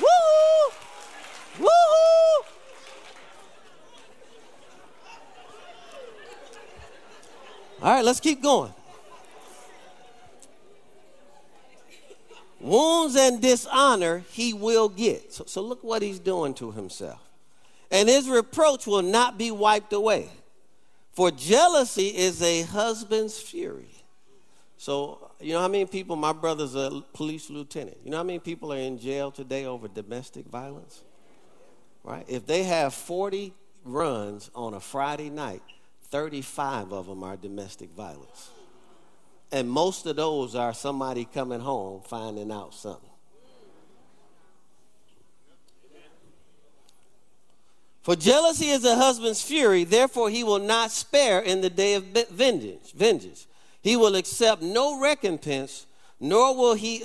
[0.00, 0.72] Woo!
[1.60, 1.68] Woo!
[7.82, 8.72] All right, let's keep going.
[12.60, 15.32] Wounds and dishonor he will get.
[15.32, 17.20] So, so look what he's doing to himself.
[17.90, 20.28] And his reproach will not be wiped away.
[21.12, 23.99] For jealousy is a husband's fury.
[24.80, 27.98] So, you know how many people, my brother's a police lieutenant.
[28.02, 31.02] You know how many people are in jail today over domestic violence?
[32.02, 32.24] Right?
[32.26, 33.52] If they have 40
[33.84, 35.60] runs on a Friday night,
[36.04, 38.48] 35 of them are domestic violence.
[39.52, 43.10] And most of those are somebody coming home finding out something.
[48.00, 52.04] For jealousy is a husband's fury, therefore he will not spare in the day of
[52.30, 52.92] vengeance.
[52.92, 53.46] vengeance.
[53.82, 55.86] He will accept no recompense,
[56.18, 57.02] nor will he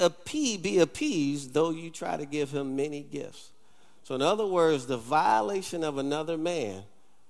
[0.57, 3.51] be appeased, though you try to give him many gifts.
[4.03, 6.83] So, in other words, the violation of another man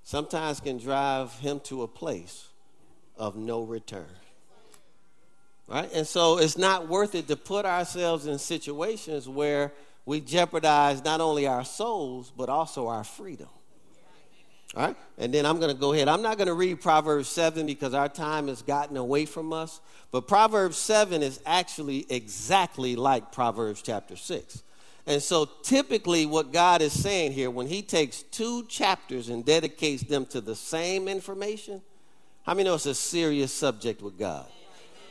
[0.04, 2.48] sometimes can drive him to a place
[3.18, 4.06] of no return.
[5.68, 5.90] Right?
[5.94, 9.72] And so it's not worth it to put ourselves in situations where
[10.06, 13.50] we jeopardize not only our souls, but also our freedom.
[14.76, 14.96] All right?
[15.18, 16.08] And then I'm going to go ahead.
[16.08, 19.80] I'm not going to read Proverbs 7 because our time has gotten away from us.
[20.12, 24.64] But Proverbs 7 is actually exactly like Proverbs chapter 6.
[25.08, 30.04] And so typically, what God is saying here, when He takes two chapters and dedicates
[30.04, 31.82] them to the same information,
[32.44, 34.48] how many know it's a serious subject with God?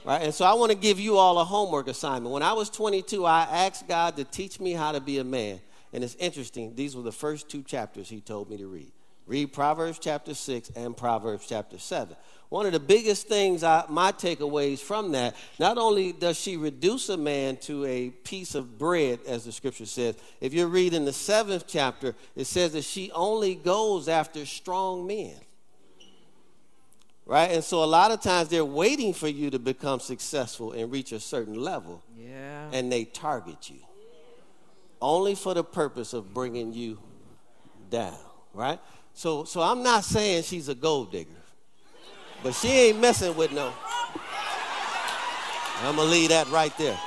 [0.05, 0.23] Right?
[0.23, 2.33] And so I want to give you all a homework assignment.
[2.33, 5.61] When I was 22, I asked God to teach me how to be a man.
[5.93, 8.93] And it's interesting, these were the first two chapters He told me to read.
[9.27, 12.15] Read Proverbs chapter 6 and Proverbs chapter 7.
[12.51, 17.09] One of the biggest things, I, my takeaways from that, not only does she reduce
[17.09, 21.13] a man to a piece of bread, as the scripture says, if you're reading the
[21.13, 25.35] seventh chapter, it says that she only goes after strong men.
[27.27, 27.51] Right?
[27.51, 31.13] And so a lot of times they're waiting for you to become successful and reach
[31.13, 32.03] a certain level.
[32.17, 32.69] Yeah.
[32.73, 33.81] And they target you.
[35.01, 36.99] Only for the purpose of bringing you
[37.89, 38.19] down.
[38.53, 38.79] Right?
[39.15, 41.31] So, so I'm not saying she's a gold digger.
[42.43, 43.73] But she ain't messing with no.
[45.83, 46.99] I'm going to leave that right there.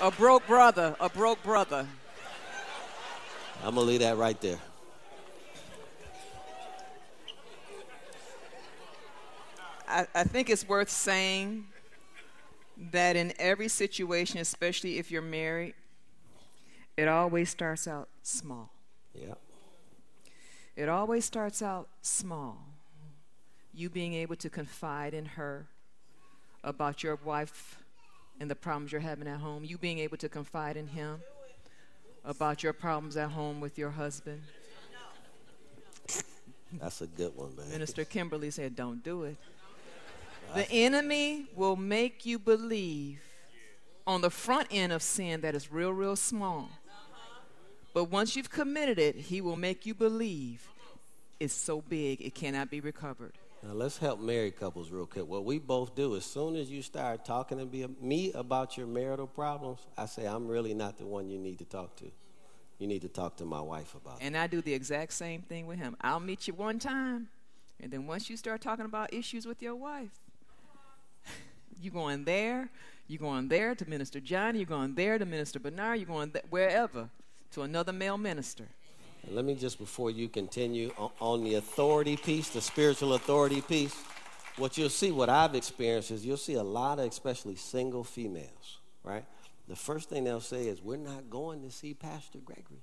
[0.00, 1.86] A broke brother, a broke brother.
[3.64, 4.58] I'm going to leave that right there.
[9.88, 11.66] I, I think it's worth saying
[12.92, 15.74] that in every situation, especially if you're married,
[16.98, 18.72] it always starts out small.
[19.14, 19.34] Yeah.
[20.74, 22.58] It always starts out small.
[23.72, 25.68] You being able to confide in her
[26.64, 27.78] about your wife
[28.40, 29.64] and the problems you're having at home.
[29.64, 31.20] You being able to confide in him
[32.24, 34.42] about your problems at home with your husband.
[36.72, 37.70] That's a good one, man.
[37.70, 39.36] Minister Kimberly said, Don't do it.
[40.54, 43.20] The enemy will make you believe
[44.06, 46.70] on the front end of sin that is real, real small.
[47.98, 50.68] But once you've committed it, he will make you believe
[51.40, 53.32] it's so big it cannot be recovered.
[53.60, 55.26] Now let's help married couples real quick.
[55.26, 59.26] What we both do, as soon as you start talking to me about your marital
[59.26, 62.08] problems, I say I'm really not the one you need to talk to.
[62.78, 64.18] You need to talk to my wife about.
[64.20, 65.96] And I do the exact same thing with him.
[66.00, 67.26] I'll meet you one time,
[67.80, 70.20] and then once you start talking about issues with your wife,
[71.82, 72.70] you going there,
[73.08, 76.44] you going there to Minister Johnny, you're going there to Minister Bernard, you're going th-
[76.48, 77.10] wherever
[77.52, 78.68] to another male minister.
[79.30, 83.94] Let me just, before you continue on, on the authority piece, the spiritual authority piece,
[84.56, 88.78] what you'll see, what I've experienced is you'll see a lot of, especially single females,
[89.02, 89.24] right?
[89.68, 92.82] The first thing they'll say is, We're not going to see Pastor Gregory.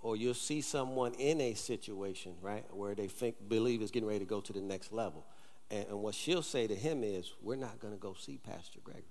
[0.00, 4.20] Or you'll see someone in a situation, right, where they think, believe is getting ready
[4.20, 5.24] to go to the next level.
[5.70, 8.80] And, and what she'll say to him is, We're not going to go see Pastor
[8.82, 9.04] Gregory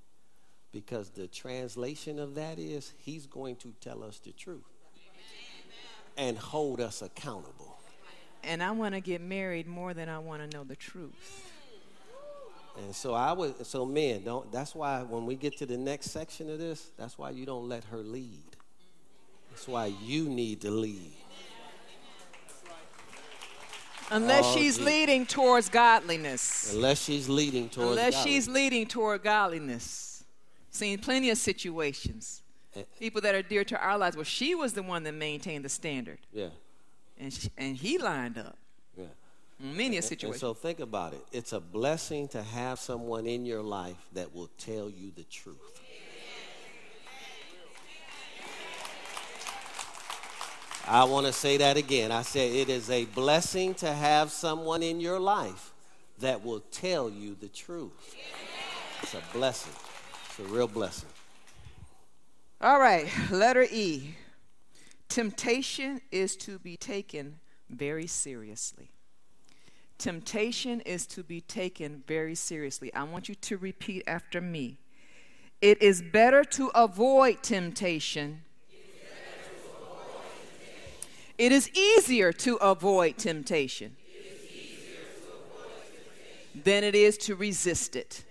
[0.71, 4.63] because the translation of that is he's going to tell us the truth
[6.17, 7.77] and hold us accountable.
[8.43, 11.47] And I want to get married more than I want to know the truth.
[12.83, 14.51] And so I would, so men, don't.
[14.51, 17.67] That's why when we get to the next section of this, that's why you don't
[17.67, 18.55] let her lead.
[19.51, 21.13] That's why you need to lead.
[24.09, 24.83] Unless Oh, she's gee.
[24.83, 26.73] leading towards godliness.
[26.73, 28.23] Unless she's leading towards Unless godliness.
[28.33, 30.10] she's leading toward godliness.
[30.71, 32.41] Seen plenty of situations.
[32.75, 32.83] Eh.
[32.99, 35.69] People that are dear to our lives Well, she was the one that maintained the
[35.69, 36.19] standard.
[36.33, 36.47] yeah,
[37.19, 38.57] And, she, and he lined up.
[38.97, 39.05] yeah.
[39.59, 40.31] Many a situation.
[40.31, 41.23] And so think about it.
[41.31, 45.57] It's a blessing to have someone in your life that will tell you the truth.
[50.87, 52.11] I want to say that again.
[52.11, 55.71] I said it is a blessing to have someone in your life
[56.19, 58.15] that will tell you the truth.
[59.03, 59.73] It's a blessing.
[60.31, 61.09] It's a real blessing.
[62.61, 64.15] All right, letter E.
[65.09, 68.91] Temptation is to be taken very seriously.
[69.97, 72.93] Temptation is to be taken very seriously.
[72.93, 74.77] I want you to repeat after me.
[75.59, 78.43] It is better to avoid temptation.
[81.37, 83.97] It is easier to avoid temptation
[86.55, 88.23] than it is to resist it.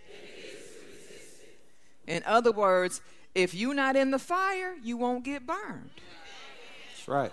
[2.10, 3.00] In other words,
[3.36, 5.90] if you're not in the fire, you won't get burned.
[6.90, 7.32] That's right.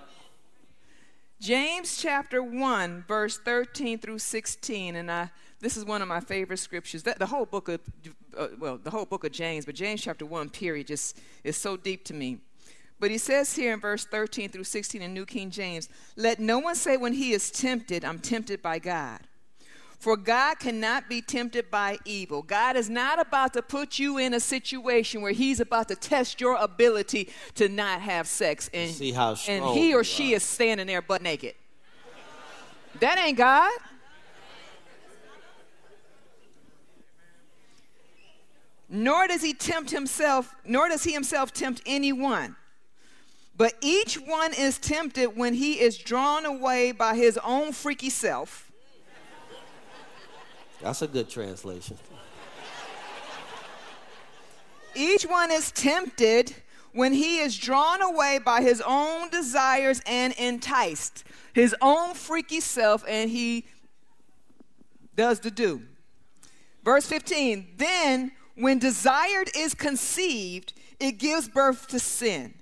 [1.39, 6.57] James chapter 1, verse 13 through 16, and I, this is one of my favorite
[6.57, 7.03] scriptures.
[7.03, 7.81] The, the whole book of,
[8.37, 11.75] uh, well, the whole book of James, but James chapter 1, period, just is so
[11.75, 12.37] deep to me.
[12.99, 16.59] But he says here in verse 13 through 16 in New King James, let no
[16.59, 19.19] one say when he is tempted, I'm tempted by God.
[19.97, 22.43] For God cannot be tempted by evil.
[22.43, 26.39] God is not about to put you in a situation where He's about to test
[26.39, 28.69] your ability to not have sex.
[28.73, 31.55] And, See how and he or she is standing there butt naked.
[32.99, 33.71] That ain't God.
[38.89, 42.55] Nor does he tempt himself, nor does he himself tempt anyone.
[43.57, 48.66] But each one is tempted when he is drawn away by his own freaky self
[50.81, 51.97] That's a good translation.
[54.95, 56.55] Each one is tempted
[56.91, 61.23] when he is drawn away by his own desires and enticed,
[61.53, 63.65] his own freaky self, and he
[65.15, 65.81] does the do.
[66.83, 72.55] Verse 15 Then, when desired is conceived, it gives birth to sin.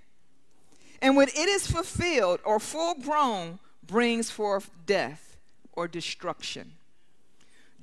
[1.01, 5.37] And when it is fulfilled or full grown, brings forth death
[5.73, 6.74] or destruction.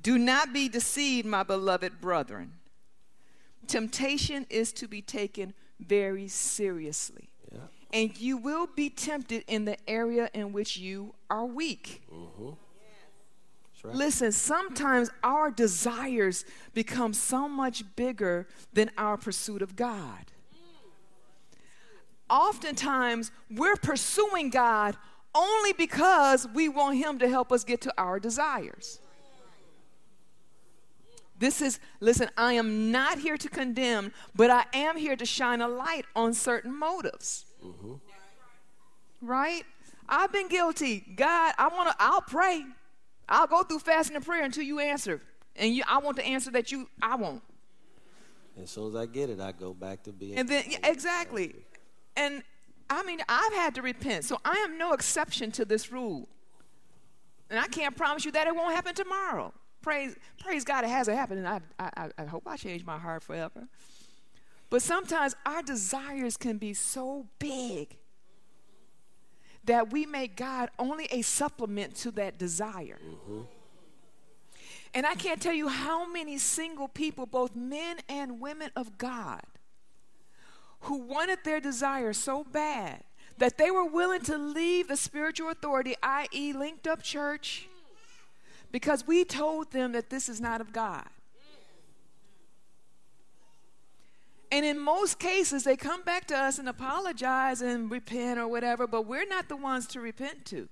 [0.03, 2.51] Do not be deceived, my beloved brethren.
[3.67, 7.29] Temptation is to be taken very seriously.
[7.51, 7.59] Yeah.
[7.93, 12.03] And you will be tempted in the area in which you are weak.
[12.13, 12.49] Mm-hmm.
[12.49, 13.95] That's right.
[13.95, 16.43] Listen, sometimes our desires
[16.73, 20.25] become so much bigger than our pursuit of God.
[22.29, 24.97] Oftentimes, we're pursuing God
[25.35, 28.99] only because we want Him to help us get to our desires.
[31.43, 35.59] This is, listen, I am not here to condemn, but I am here to shine
[35.59, 37.45] a light on certain motives.
[39.21, 39.63] Right?
[40.07, 41.03] I've been guilty.
[41.17, 42.63] God, I want to, I'll pray.
[43.27, 45.21] I'll go through fasting and prayer until you answer.
[45.57, 47.43] And you, I want the answer that you, I want.
[48.61, 50.37] As soon as I get it, I go back to being.
[50.37, 51.55] And then, yeah, exactly.
[52.15, 52.41] And
[52.89, 54.23] I mean, I've had to repent.
[54.23, 56.29] So I am no exception to this rule.
[57.49, 59.53] And I can't promise you that it won't happen tomorrow.
[59.83, 61.45] Praise, praise God, it hasn't happened.
[61.45, 63.67] And I, I, I hope I change my heart forever.
[64.69, 67.97] But sometimes our desires can be so big
[69.65, 72.97] that we make God only a supplement to that desire.
[73.05, 73.41] Mm-hmm.
[74.95, 79.41] And I can't tell you how many single people, both men and women of God,
[80.81, 83.03] who wanted their desire so bad
[83.37, 87.67] that they were willing to leave the spiritual authority, i.e., linked up church,
[88.73, 91.07] because we told them that this is not of God.
[94.51, 98.87] And in most cases, they come back to us and apologize and repent or whatever,
[98.87, 100.67] but we're not the ones to repent to.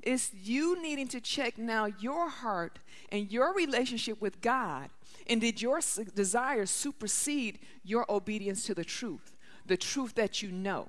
[0.00, 2.78] It's you needing to check now your heart
[3.10, 4.90] and your relationship with God.
[5.26, 5.80] And did your
[6.14, 9.34] desires supersede your obedience to the truth?
[9.66, 10.88] The truth that you know.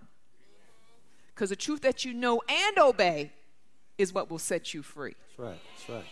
[1.34, 3.32] Because the truth that you know and obey
[3.98, 5.16] is what will set you free.
[5.28, 5.60] That's right.
[5.78, 6.06] That's right.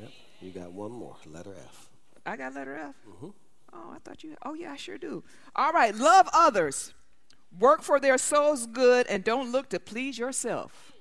[0.00, 0.10] Yep.
[0.40, 1.16] You got one more.
[1.26, 1.88] Letter F.
[2.24, 2.94] I got letter F.
[3.08, 3.32] Mhm.
[3.72, 4.36] Oh, I thought you.
[4.44, 5.22] Oh, yeah, I sure do.
[5.54, 6.94] All right, love others,
[7.58, 10.92] work for their soul's good, and don't look to please yourself.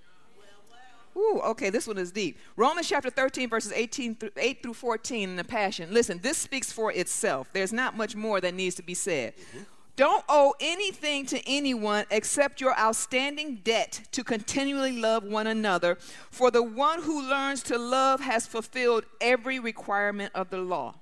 [1.18, 2.38] Ooh, okay, this one is deep.
[2.58, 5.94] Romans chapter 13, verses 18 through 8 through 14 in the Passion.
[5.94, 7.48] Listen, this speaks for itself.
[7.54, 9.34] There's not much more that needs to be said.
[9.38, 9.64] Mm-hmm.
[9.96, 15.98] Don't owe anything to anyone except your outstanding debt to continually love one another.
[16.30, 20.96] For the one who learns to love has fulfilled every requirement of the law.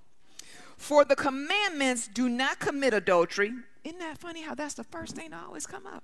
[0.77, 3.53] For the commandments do not commit adultery.
[3.83, 6.03] Isn't that funny how that's the first thing that always come up?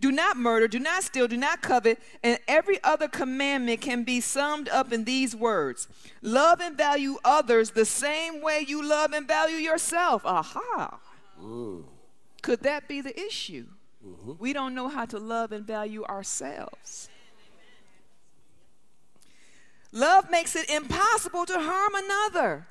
[0.00, 4.20] Do not murder, do not steal, do not covet, and every other commandment can be
[4.20, 5.86] summed up in these words
[6.22, 10.22] Love and value others the same way you love and value yourself.
[10.24, 10.98] Aha.
[11.40, 11.91] Ooh.
[12.42, 13.66] Could that be the issue?
[14.04, 14.32] Mm-hmm.
[14.38, 17.08] We don't know how to love and value ourselves.
[19.92, 22.66] Love makes it impossible to harm another.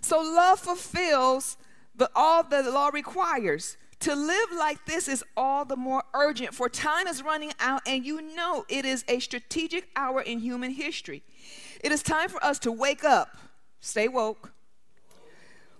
[0.00, 1.56] So love fulfills
[1.96, 3.76] the, all that the law requires.
[4.00, 8.06] To live like this is all the more urgent, for time is running out, and
[8.06, 11.24] you know it is a strategic hour in human history.
[11.82, 13.36] It is time for us to wake up,
[13.80, 14.52] stay woke,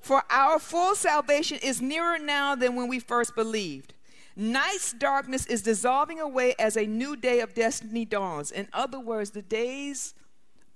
[0.01, 3.95] for our full salvation is nearer now than when we first believed.
[4.37, 8.53] Night's darkness is dissolving away as a new day of destiny dawns.
[8.53, 10.15] In other words, the days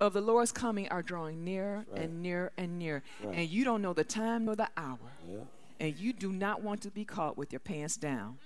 [0.01, 2.03] of the Lord's coming are drawing nearer right.
[2.03, 3.03] and nearer and nearer.
[3.23, 3.39] Right.
[3.39, 4.99] And you don't know the time nor the hour.
[5.29, 5.39] Yeah.
[5.79, 8.39] And you do not want to be caught with your pants down.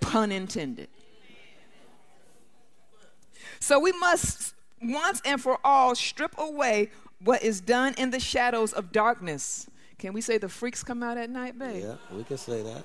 [0.00, 0.88] Pun intended.
[3.60, 6.90] So we must once and for all strip away
[7.22, 9.68] what is done in the shadows of darkness.
[9.98, 11.82] Can we say the freaks come out at night, babe?
[11.84, 12.84] Yeah, we can say that.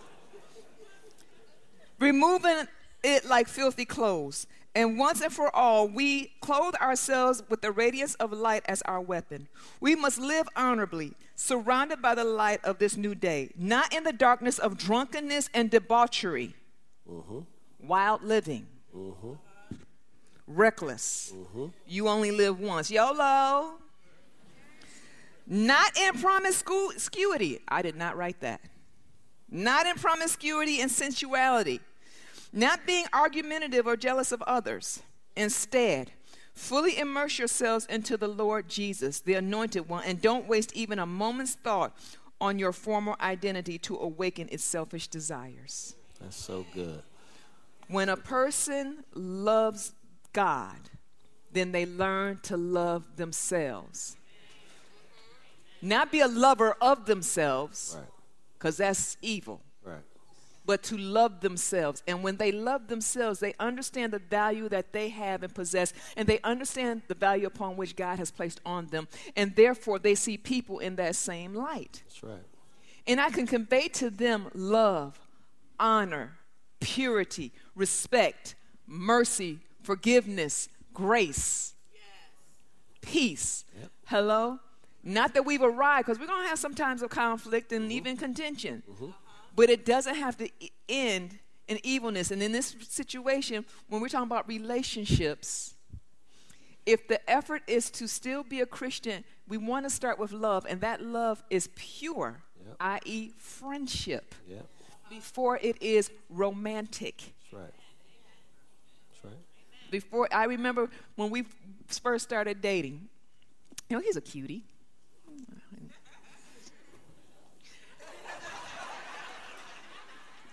[2.00, 2.68] Removing
[3.04, 4.48] it like filthy clothes.
[4.76, 9.00] And once and for all, we clothe ourselves with the radiance of light as our
[9.00, 9.48] weapon.
[9.80, 14.14] We must live honorably, surrounded by the light of this new day, not in the
[14.14, 16.56] darkness of drunkenness and debauchery,
[17.08, 17.40] mm-hmm.
[17.80, 18.66] wild living,
[18.96, 19.34] mm-hmm.
[20.48, 21.32] reckless.
[21.36, 21.66] Mm-hmm.
[21.86, 22.90] You only live once.
[22.90, 23.76] YOLO.
[25.46, 27.60] Not in promiscuity.
[27.68, 28.62] I did not write that.
[29.50, 31.82] Not in promiscuity and sensuality.
[32.52, 35.02] Not being argumentative or jealous of others.
[35.36, 36.12] Instead,
[36.54, 41.06] fully immerse yourselves into the Lord Jesus, the anointed one, and don't waste even a
[41.06, 41.96] moment's thought
[42.40, 45.96] on your former identity to awaken its selfish desires.
[46.22, 47.02] That's so good.
[47.88, 49.94] When a person loves
[50.32, 50.90] God,
[51.52, 54.18] then they learn to love themselves
[55.84, 57.98] not be a lover of themselves,
[58.58, 58.88] because right.
[58.88, 59.62] that's evil.
[59.84, 60.02] Right.
[60.66, 62.02] But to love themselves.
[62.08, 66.28] And when they love themselves, they understand the value that they have and possess, and
[66.28, 69.10] they understand the value upon which God has placed on them.
[69.36, 72.02] And therefore, they see people in that same light.
[72.06, 72.46] That's right.
[73.06, 75.20] And I can convey to them love,
[75.78, 76.38] honor,
[76.80, 78.56] purity, respect,
[78.88, 82.02] mercy, forgiveness, grace, yes.
[83.02, 83.66] peace.
[83.78, 83.92] Yep.
[84.06, 84.60] Hello?
[85.04, 87.92] Not that we've arrived, because we're going to have some times of conflict and mm-hmm.
[87.92, 88.84] even contention.
[88.90, 89.10] Mm-hmm.
[89.56, 90.50] But it doesn't have to
[90.88, 91.38] end
[91.68, 92.32] in evilness.
[92.32, 95.76] And in this situation, when we're talking about relationships,
[96.86, 100.66] if the effort is to still be a Christian, we want to start with love,
[100.68, 102.76] and that love is pure, yep.
[102.80, 104.66] i.e., friendship, yep.
[105.10, 107.18] before it is romantic.
[107.18, 107.74] That's right.
[109.12, 109.92] That's right.
[109.92, 111.46] Before I remember when we
[111.88, 113.08] first started dating,
[113.90, 114.64] you know, he's a cutie.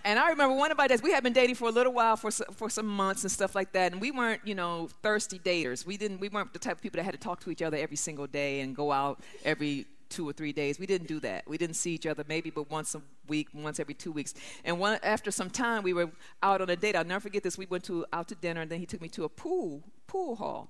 [0.03, 2.17] And I remember one of our days, we had been dating for a little while,
[2.17, 3.91] for, for some months and stuff like that.
[3.91, 5.85] And we weren't, you know, thirsty daters.
[5.85, 7.77] We, didn't, we weren't the type of people that had to talk to each other
[7.77, 10.77] every single day and go out every two or three days.
[10.79, 11.47] We didn't do that.
[11.47, 14.33] We didn't see each other maybe but once a week, once every two weeks.
[14.65, 16.11] And one, after some time, we were
[16.43, 16.95] out on a date.
[16.95, 17.57] I'll never forget this.
[17.57, 20.35] We went to out to dinner, and then he took me to a pool pool
[20.35, 20.69] hall.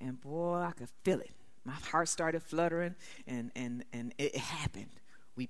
[0.00, 1.30] And boy, I could feel it.
[1.64, 2.94] My heart started fluttering,
[3.26, 4.90] and, and, and it happened.
[5.36, 5.48] We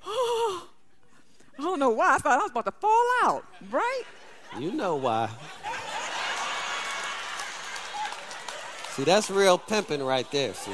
[0.00, 0.06] pecked.
[1.58, 2.14] I don't know why.
[2.14, 4.02] I thought I was about to fall out, right?
[4.58, 5.28] You know why.
[8.90, 10.52] See, that's real pimping right there.
[10.54, 10.72] See,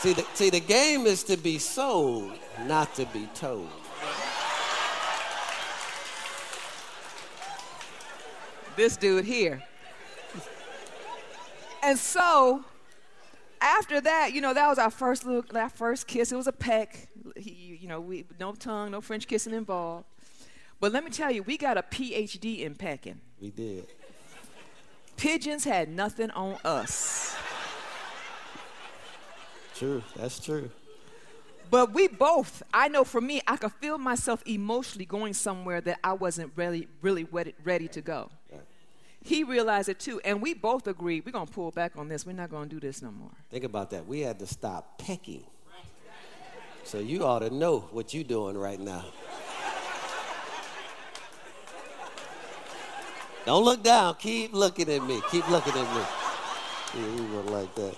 [0.00, 2.32] see, the, see, the game is to be sold,
[2.66, 3.68] not to be told.
[8.76, 9.62] This dude here.
[11.82, 12.64] And so,
[13.64, 16.30] after that, you know, that was our first look, our first kiss.
[16.30, 20.06] It was a peck he, you know, we, no tongue, no French kissing involved.
[20.80, 23.20] But let me tell you, we got a PhD in pecking.
[23.40, 23.86] We did.
[25.16, 27.36] Pigeons had nothing on us.
[29.74, 30.70] True, that's true.
[31.70, 35.98] But we both, I know for me, I could feel myself emotionally going somewhere that
[36.04, 38.30] I wasn't really, really ready, ready to go.
[39.24, 42.26] He realized it too, and we both agreed we're gonna pull back on this.
[42.26, 43.30] We're not gonna do this no more.
[43.50, 44.06] Think about that.
[44.06, 45.44] We had to stop pecking.
[46.84, 49.06] So you ought to know what you're doing right now.
[53.46, 54.16] Don't look down.
[54.16, 55.22] Keep looking at me.
[55.30, 56.02] Keep looking at me.
[56.94, 57.96] Yeah, we were like that.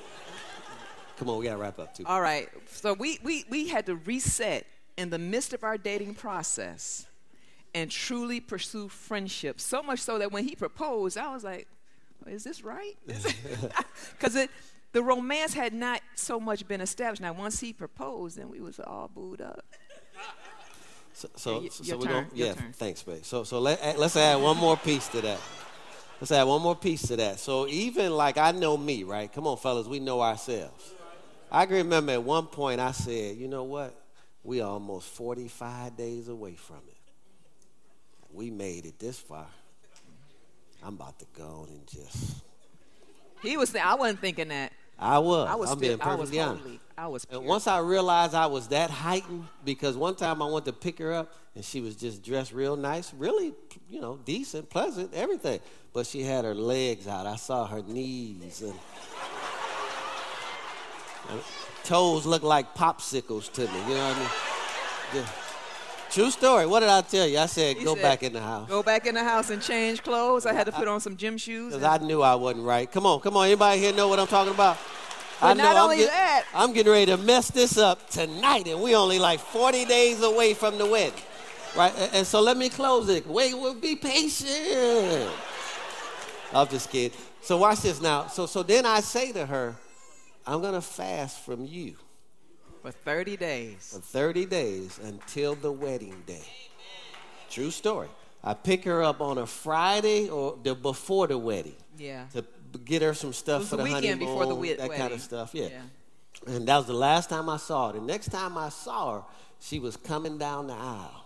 [1.16, 2.04] Come on, we gotta wrap up too.
[2.06, 2.48] All right.
[2.70, 4.64] So we, we, we had to reset
[4.96, 7.06] in the midst of our dating process
[7.76, 9.60] and truly pursue friendship.
[9.60, 11.68] So much so that when he proposed, I was like,
[12.26, 12.94] is this right?
[14.18, 14.50] Because it
[14.92, 17.20] the romance had not so much been established.
[17.20, 19.62] Now, once he proposed, then we was all booed up.
[21.12, 22.26] So, so, y- so we're going.
[22.32, 22.72] Yeah, turn.
[22.72, 23.22] thanks, babe.
[23.22, 25.38] So, so let, let's add one more piece to that.
[26.18, 27.38] Let's add one more piece to that.
[27.40, 29.30] So even like I know me, right?
[29.30, 30.94] Come on, fellas, we know ourselves.
[31.52, 33.94] I can remember at one point I said, you know what?
[34.42, 36.95] We are almost 45 days away from it.
[38.36, 39.46] We made it this far.
[40.84, 42.34] I'm about to go and just.
[43.42, 43.70] He was.
[43.70, 44.72] Saying I wasn't thinking that.
[44.98, 45.48] I was.
[45.48, 45.70] I was.
[45.70, 46.64] I'm being I was honest.
[46.98, 47.26] I was.
[47.30, 50.98] And once I realized I was that heightened, because one time I went to pick
[50.98, 53.54] her up and she was just dressed real nice, really,
[53.88, 55.60] you know, decent, pleasant, everything.
[55.94, 57.26] But she had her legs out.
[57.26, 58.74] I saw her knees and,
[61.30, 61.40] and
[61.84, 63.78] toes looked like popsicles to me.
[63.88, 65.24] You know what I mean?
[66.10, 66.66] True story.
[66.66, 67.38] What did I tell you?
[67.38, 68.68] I said, He go said, back in the house.
[68.68, 70.46] Go back in the house and change clothes.
[70.46, 71.74] I had to put on some gym shoes.
[71.74, 72.90] Because I knew I wasn't right.
[72.90, 73.46] Come on, come on.
[73.46, 74.78] Anybody here know what I'm talking about?
[75.40, 78.08] But I not know only I'm get- that- I'm getting ready to mess this up
[78.08, 81.12] tonight, and we only like 40 days away from the wedding.
[81.76, 81.92] Right?
[81.98, 83.26] And, and so let me close it.
[83.26, 85.30] Wait, we'll be patient.
[86.54, 87.16] I'm just kidding.
[87.42, 88.28] So watch this now.
[88.28, 89.76] So so then I say to her,
[90.46, 91.96] I'm gonna fast from you
[92.86, 93.90] for 30 days.
[93.92, 96.44] for 30 days until the wedding day.
[97.50, 98.08] True story.
[98.44, 102.26] I pick her up on a Friday or the before the wedding Yeah.
[102.32, 102.44] to
[102.84, 105.00] get her some stuff for the the honeymoon, before the wed- that wedding.
[105.02, 105.50] kind of stuff.
[105.52, 105.68] Yeah.
[105.68, 106.54] Yeah.
[106.54, 107.98] And that was the last time I saw her.
[107.98, 109.22] The next time I saw her,
[109.60, 111.24] she was coming down the aisle.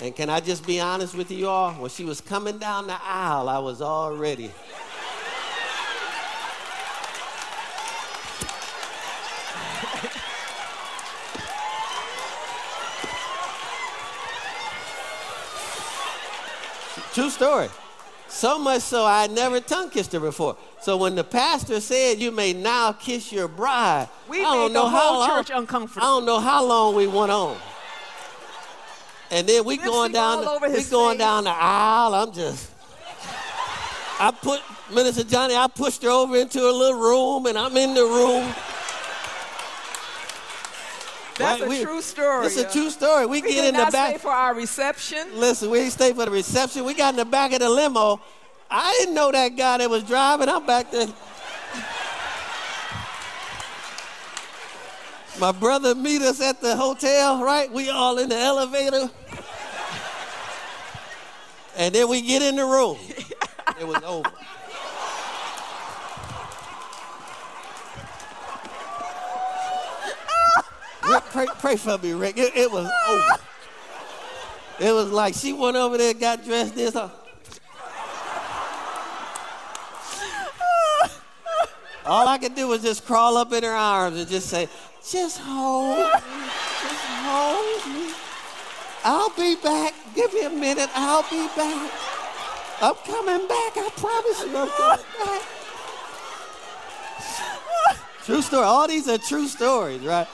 [0.00, 1.74] And can I just be honest with you all?
[1.74, 4.50] When she was coming down the aisle, I was already.
[17.12, 17.68] True story.
[18.28, 20.56] So much so I never tongue kissed her before.
[20.80, 24.68] So when the pastor said you may now kiss your bride, We I don't made
[24.70, 26.02] the know how whole long, church uncomfortable.
[26.06, 27.56] I don't know how long we went on.
[29.30, 31.26] And then we Lipstick going down the, we his going face.
[31.26, 32.14] down the aisle.
[32.14, 32.70] I'm just
[34.18, 34.60] I put
[34.92, 38.54] Minister Johnny, I pushed her over into a little room and I'm in the room.
[41.36, 42.46] That's Right, a we- true story.
[42.46, 43.26] It's a true story.
[43.26, 44.10] We, We get in the back.
[44.10, 45.28] stay for our reception.
[45.34, 46.84] Listen, we didn't stay for the reception.
[46.84, 48.20] We got in the back of the limo.
[48.70, 50.48] I didn't know that guy that was driving.
[50.48, 51.08] I'm back there.
[55.40, 57.70] My brother meet us at the hotel, right?
[57.72, 59.10] We all in the elevator.
[61.76, 62.98] And then we get in the room.
[63.80, 64.30] It was over.
[71.08, 72.38] Rick, pray, pray for me, Rick.
[72.38, 73.42] It, it was over.
[74.80, 76.96] It was like she went over there, got dressed this.
[76.96, 77.10] uh,
[82.04, 84.68] All I could do was just crawl up in her arms and just say,
[85.08, 86.04] just hold me,
[86.82, 88.12] just hold me.
[89.04, 89.94] I'll be back.
[90.14, 90.88] Give me a minute.
[90.94, 91.90] I'll be back.
[92.80, 93.76] I'm coming back.
[93.76, 95.42] I promise you I'm coming back.
[98.24, 98.64] True story.
[98.64, 100.28] All these are true stories, right?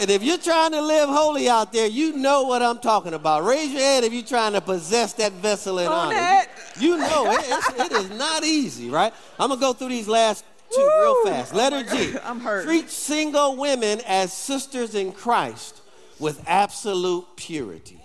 [0.00, 3.44] And if you're trying to live holy out there, you know what I'm talking about.
[3.44, 6.14] Raise your hand if you're trying to possess that vessel in On honor.
[6.14, 6.48] that.
[6.78, 7.44] You know it,
[7.78, 9.12] it is not easy, right?
[9.38, 10.42] I'm gonna go through these last
[10.74, 11.54] two real fast.
[11.54, 12.16] Letter G.
[12.24, 12.64] I'm hurt.
[12.64, 15.82] Treat single women as sisters in Christ
[16.18, 18.00] with absolute purity.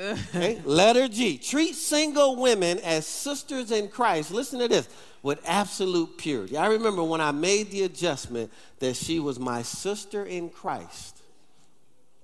[0.00, 0.60] Okay?
[0.64, 1.38] Letter G.
[1.38, 4.30] Treat single women as sisters in Christ.
[4.30, 4.88] Listen to this.
[5.22, 6.56] With absolute purity.
[6.56, 11.21] I remember when I made the adjustment that she was my sister in Christ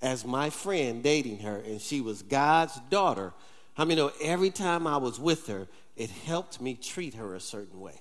[0.01, 3.33] as my friend dating her, and she was God's daughter.
[3.77, 7.41] I mean, know every time I was with her, it helped me treat her a
[7.41, 8.01] certain way.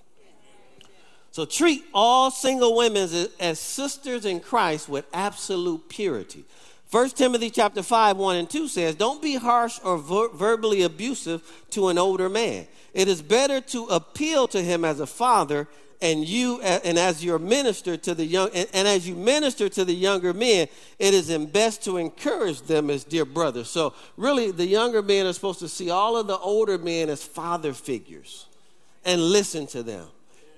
[1.31, 3.07] So treat all single women
[3.39, 6.45] as, sisters in Christ with absolute purity.
[6.89, 11.43] 1 Timothy chapter 5, 1 and 2 says, Don't be harsh or ver- verbally abusive
[11.71, 12.65] to an older man.
[12.93, 15.67] It is better to appeal to him as a father
[16.01, 19.83] and you and as your minister to the young and, and as you minister to
[19.83, 20.67] the younger men,
[20.99, 23.69] it is in best to encourage them as dear brothers.
[23.69, 27.23] So really the younger men are supposed to see all of the older men as
[27.23, 28.45] father figures
[29.05, 30.07] and listen to them.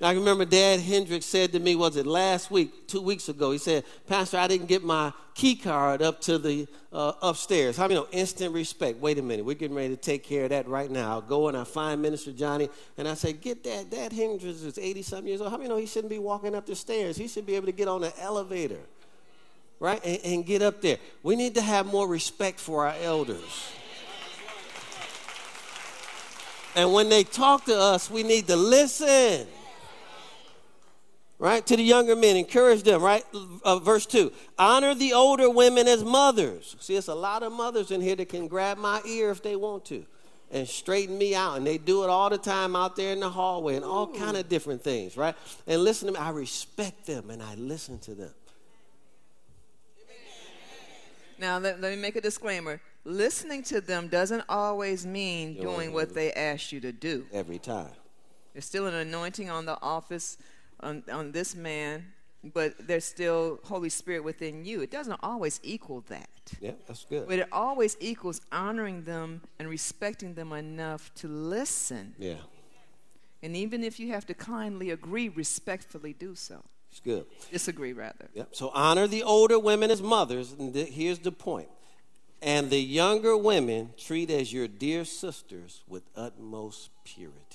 [0.01, 3.51] I remember Dad Hendricks said to me, was it last week, two weeks ago?
[3.51, 7.75] He said, Pastor, I didn't get my key card up to the uh, upstairs.
[7.75, 8.99] How many know instant respect?
[8.99, 11.11] Wait a minute, we're getting ready to take care of that right now.
[11.11, 13.89] I'll go and I find Minister Johnny and I say, Get that.
[13.89, 15.51] Dad Hendricks is 80 something years old.
[15.51, 17.17] How many know he shouldn't be walking up the stairs?
[17.17, 18.79] He should be able to get on the elevator,
[19.81, 20.03] right?
[20.05, 20.97] And, and get up there.
[21.23, 23.73] We need to have more respect for our elders.
[26.75, 29.47] And when they talk to us, we need to listen
[31.39, 31.65] right?
[31.65, 33.23] To the younger men, encourage them, right?
[33.63, 36.75] Uh, verse 2 Honor the older women as mothers.
[36.79, 39.55] See, it's a lot of mothers in here that can grab my ear if they
[39.55, 40.05] want to
[40.51, 41.57] and straighten me out.
[41.57, 44.37] And they do it all the time out there in the hallway and all kind
[44.37, 45.35] of different things, right?
[45.65, 48.33] And listen to me, I respect them and I listen to them.
[51.39, 52.81] Now, let, let me make a disclaimer.
[53.05, 57.25] Listening to them doesn't always mean doing what they ask you to do.
[57.31, 57.91] Every time.
[58.51, 60.37] There's still an anointing on the office
[60.81, 62.05] on, on this man,
[62.53, 64.81] but there's still Holy Spirit within you.
[64.81, 66.29] It doesn't always equal that.
[66.61, 67.27] Yeah, that's good.
[67.27, 72.15] But it always equals honoring them and respecting them enough to listen.
[72.17, 72.35] Yeah.
[73.41, 76.63] And even if you have to kindly agree, respectfully do so.
[76.91, 77.25] It's good.
[77.51, 78.29] Disagree, rather.
[78.33, 78.49] Yep.
[78.51, 80.53] So honor the older women as mothers.
[80.57, 81.69] And th- here's the point.
[82.41, 87.48] And the younger women treat as your dear sisters with utmost purity.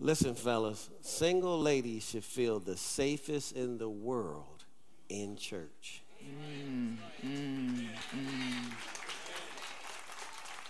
[0.00, 4.64] Listen, fellas, single ladies should feel the safest in the world
[5.08, 6.02] in church.
[6.24, 8.72] Mm, mm, mm.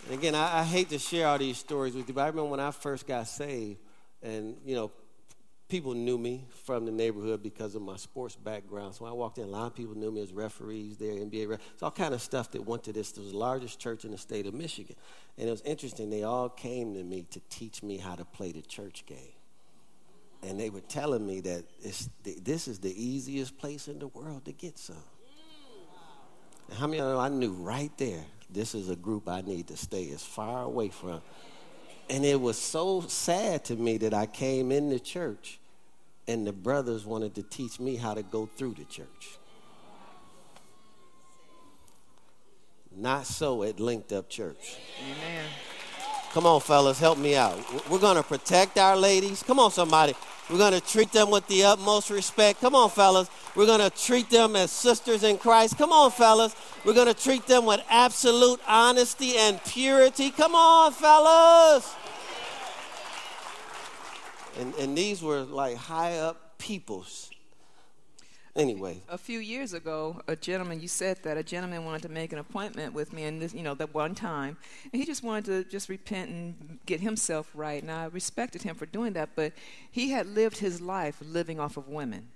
[0.07, 2.51] And again, I, I, hate to share all these stories with you, but I remember
[2.51, 3.79] when I first got saved,
[4.23, 4.91] and you know,
[5.69, 8.95] people knew me from the neighborhood because of my sports background.
[8.95, 11.49] So I walked in, a lot of people knew me as referees there, NBA.
[11.49, 13.13] Ref- it's all kind of stuff that went to this.
[13.13, 14.97] It was the largest church in the state of Michigan.
[15.37, 16.09] And it was interesting.
[16.09, 19.35] They all came to me to teach me how to play the church game.
[20.43, 24.53] And they were telling me that this is the easiest place in the world to
[24.53, 24.97] get some.
[26.71, 29.43] And how many of you know I knew right there, this is a group I
[29.43, 31.21] need to stay as far away from
[32.11, 35.59] and it was so sad to me that I came in the church
[36.27, 39.39] and the brothers wanted to teach me how to go through the church.
[42.95, 44.77] Not so at Linked Up Church.
[45.05, 45.45] Amen.
[46.33, 47.59] Come on, fellas, help me out.
[47.89, 49.43] We're going to protect our ladies.
[49.43, 50.15] Come on, somebody.
[50.51, 52.61] We're going to treat them with the utmost respect.
[52.61, 53.29] Come on, fellas.
[53.55, 55.77] We're going to treat them as sisters in Christ.
[55.77, 56.55] Come on, fellas.
[56.85, 60.31] We're going to treat them with absolute honesty and purity.
[60.31, 61.95] Come on, fellas.
[64.59, 67.31] And, and these were like high up peoples.
[68.57, 69.01] Anyway.
[69.09, 72.41] A few years ago, a gentleman, you said that, a gentleman wanted to make an
[72.41, 74.57] appointment with me, and this, you know, that one time.
[74.93, 77.81] And he just wanted to just repent and get himself right.
[77.81, 79.53] And I respected him for doing that, but
[79.93, 82.27] he had lived his life living off of women.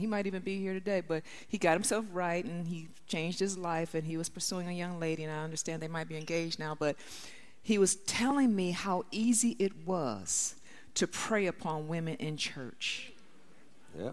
[0.00, 3.56] He might even be here today, but he got himself right and he changed his
[3.56, 6.58] life and he was pursuing a young lady, and I understand they might be engaged
[6.58, 6.96] now, but
[7.66, 10.54] he was telling me how easy it was
[10.94, 13.10] to prey upon women in church.
[13.98, 14.12] Yeah.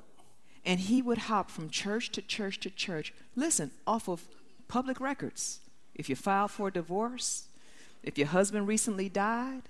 [0.65, 3.13] And he would hop from church to church to church.
[3.35, 4.23] Listen, off of
[4.67, 5.59] public records.
[5.93, 7.45] If you filed for a divorce,
[8.01, 9.61] if your husband recently died,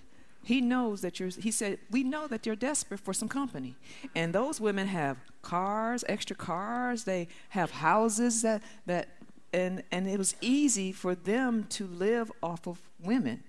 [0.45, 3.75] he knows that you're, he said, we know that you're desperate for some company.
[4.15, 9.09] And those women have cars, extra cars, they have houses that, that
[9.51, 13.43] and, and it was easy for them to live off of women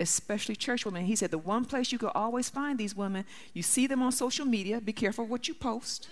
[0.00, 1.04] especially church women.
[1.04, 4.12] He said the one place you could always find these women, you see them on
[4.12, 6.08] social media, be careful what you post.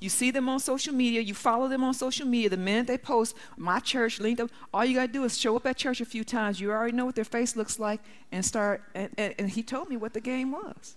[0.00, 2.50] You see them on social media, you follow them on social media.
[2.50, 5.56] The minute they post, my church linked up, all you got to do is show
[5.56, 6.60] up at church a few times.
[6.60, 8.00] You already know what their face looks like
[8.30, 8.80] and start.
[8.94, 10.96] And, and, and he told me what the game was.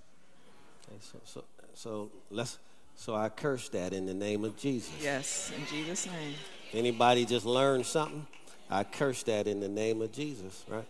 [0.87, 1.43] Okay, so, so,
[1.73, 2.59] so, let's,
[2.95, 4.93] so I curse that in the name of Jesus.
[5.01, 6.35] Yes, in Jesus' name.
[6.71, 8.27] Anybody just learned something?
[8.69, 10.85] I curse that in the name of Jesus, right?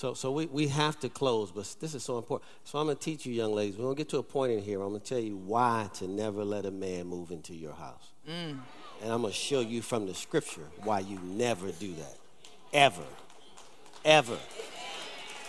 [0.00, 2.48] So, so we, we have to close, but this is so important.
[2.64, 3.76] So I'm going to teach you, young ladies.
[3.76, 4.80] We're going to get to a point in here.
[4.80, 8.08] I'm going to tell you why to never let a man move into your house.
[8.26, 8.60] Mm.
[9.02, 12.16] And I'm going to show you from the scripture why you never do that.
[12.72, 13.02] Ever.
[14.02, 14.38] Ever.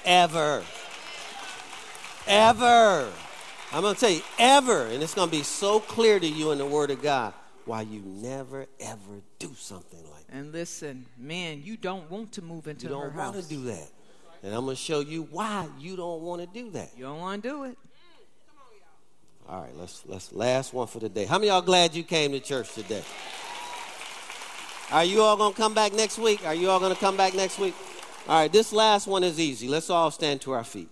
[0.04, 0.64] Ever.
[2.28, 3.10] Ever.
[3.72, 4.88] I'm going to tell you, ever.
[4.88, 7.34] And it's going to be so clear to you in the Word of God
[7.64, 10.36] why you never, ever do something like that.
[10.36, 13.04] And listen, man, you don't want to move into her house.
[13.06, 13.88] You don't want to do that.
[14.44, 16.92] And I'm going to show you why you don't want to do that.
[16.98, 17.78] You don't want to do it.
[19.48, 21.26] All right, let's let's last one for the day.
[21.26, 23.04] How many y'all glad you came to church today?
[24.92, 26.46] Are you all going to come back next week?
[26.46, 27.74] Are you all going to come back next week?
[28.28, 29.68] All right, this last one is easy.
[29.68, 30.90] Let's all stand to our feet.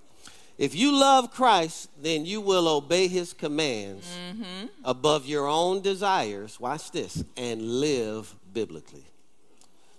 [0.57, 4.67] If you love Christ, then you will obey his commands mm-hmm.
[4.83, 6.59] above your own desires.
[6.59, 9.05] Watch this and live biblically.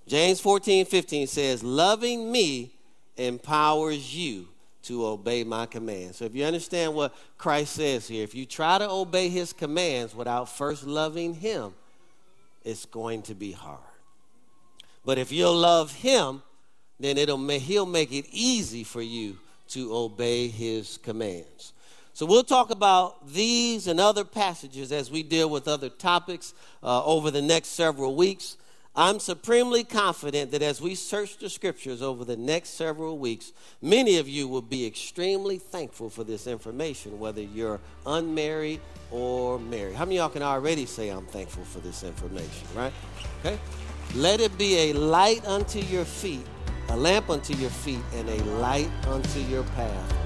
[0.07, 2.73] James 14, 15 says, Loving me
[3.21, 4.49] empowers you
[4.83, 6.17] to obey my commands.
[6.17, 10.15] So if you understand what Christ says here, if you try to obey his commands
[10.15, 11.75] without first loving him,
[12.65, 13.79] it's going to be hard.
[15.05, 16.43] But if you'll love him,
[16.99, 21.73] then it'll he'll make it easy for you to obey his commands.
[22.13, 26.53] So we'll talk about these and other passages as we deal with other topics
[26.83, 28.57] uh, over the next several weeks.
[28.97, 34.19] I'm supremely confident that as we search the scriptures over the next several weeks, many
[34.19, 38.81] of you will be extremely thankful for this information, whether you're unmarried
[39.13, 39.95] or married.
[39.95, 42.93] How many y'all can already say, I'm thankful for this information, right?
[43.41, 43.59] Okay?
[44.17, 46.45] Let it be a light unto your feet,
[46.89, 50.17] a lamp unto your feet, and a light unto your path.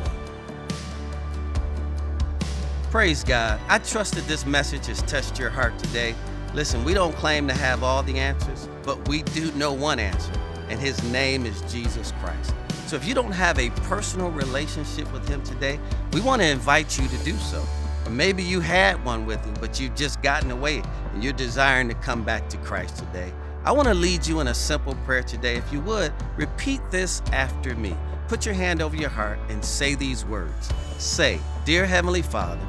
[2.91, 3.61] Praise God.
[3.69, 6.15] I trust that this message has touched your heart today.
[6.55, 10.33] Listen, we don't claim to have all the answers, but we do know one answer,
[10.69, 12.55] and his name is Jesus Christ.
[12.87, 15.81] So if you don't have a personal relationship with him today,
[16.13, 17.65] we want to invite you to do so.
[18.07, 20.83] Or maybe you had one with him, but you've just gotten away
[21.13, 23.33] and you're desiring to come back to Christ today.
[23.65, 25.57] I want to lead you in a simple prayer today.
[25.57, 27.97] If you would, repeat this after me.
[28.29, 30.71] Put your hand over your heart and say these words.
[30.99, 32.65] Say, Dear Heavenly Father,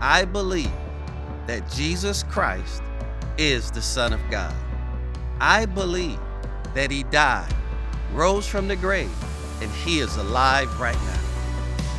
[0.00, 0.72] I believe
[1.46, 2.82] that Jesus Christ
[3.38, 4.54] is the Son of God.
[5.40, 6.18] I believe
[6.74, 7.52] that He died,
[8.12, 9.10] rose from the grave,
[9.62, 11.20] and He is alive right now.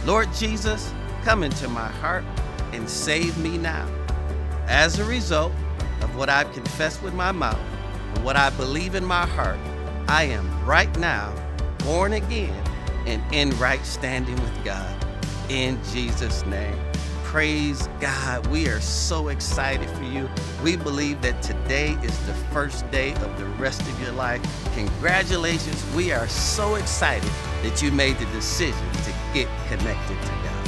[0.05, 0.93] Lord Jesus,
[1.23, 2.23] come into my heart
[2.73, 3.87] and save me now.
[4.67, 5.53] As a result
[6.01, 7.59] of what I've confessed with my mouth
[8.15, 9.59] and what I believe in my heart,
[10.07, 11.33] I am right now
[11.79, 12.63] born again
[13.05, 15.05] and in right standing with God.
[15.49, 16.86] In Jesus' name.
[17.37, 18.47] Praise God.
[18.47, 20.27] We are so excited for you.
[20.63, 24.41] We believe that today is the first day of the rest of your life.
[24.73, 25.85] Congratulations.
[25.95, 27.29] We are so excited
[27.61, 30.67] that you made the decision to get connected to God.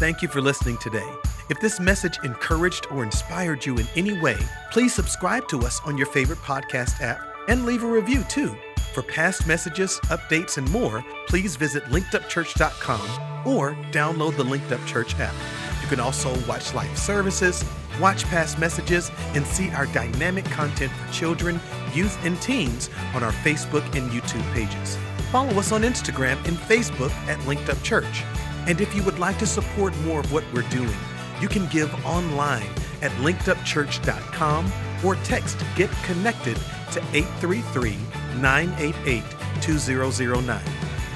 [0.00, 1.08] Thank you for listening today.
[1.50, 4.38] If this message encouraged or inspired you in any way,
[4.72, 8.56] please subscribe to us on your favorite podcast app and leave a review too.
[8.92, 15.14] For past messages, updates, and more, please visit linkedupchurch.com or download the Linked Up Church
[15.20, 15.34] app.
[15.80, 17.64] You can also watch live services,
[18.00, 21.60] watch past messages, and see our dynamic content for children,
[21.94, 24.98] youth, and teens on our Facebook and YouTube pages.
[25.30, 28.24] Follow us on Instagram and Facebook at Linked Up Church.
[28.66, 30.96] And if you would like to support more of what we're doing,
[31.40, 32.68] you can give online
[33.02, 34.72] at linkedupchurch.com
[35.04, 36.56] or text Get Connected
[36.92, 37.96] to 833
[38.36, 39.22] 988
[39.60, 40.60] 2009.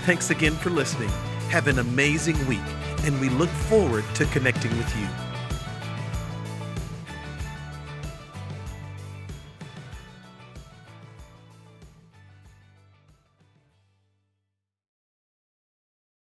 [0.04, 1.10] Thanks again for listening.
[1.48, 2.60] Have an amazing week,
[3.04, 5.23] and we look forward to connecting with you.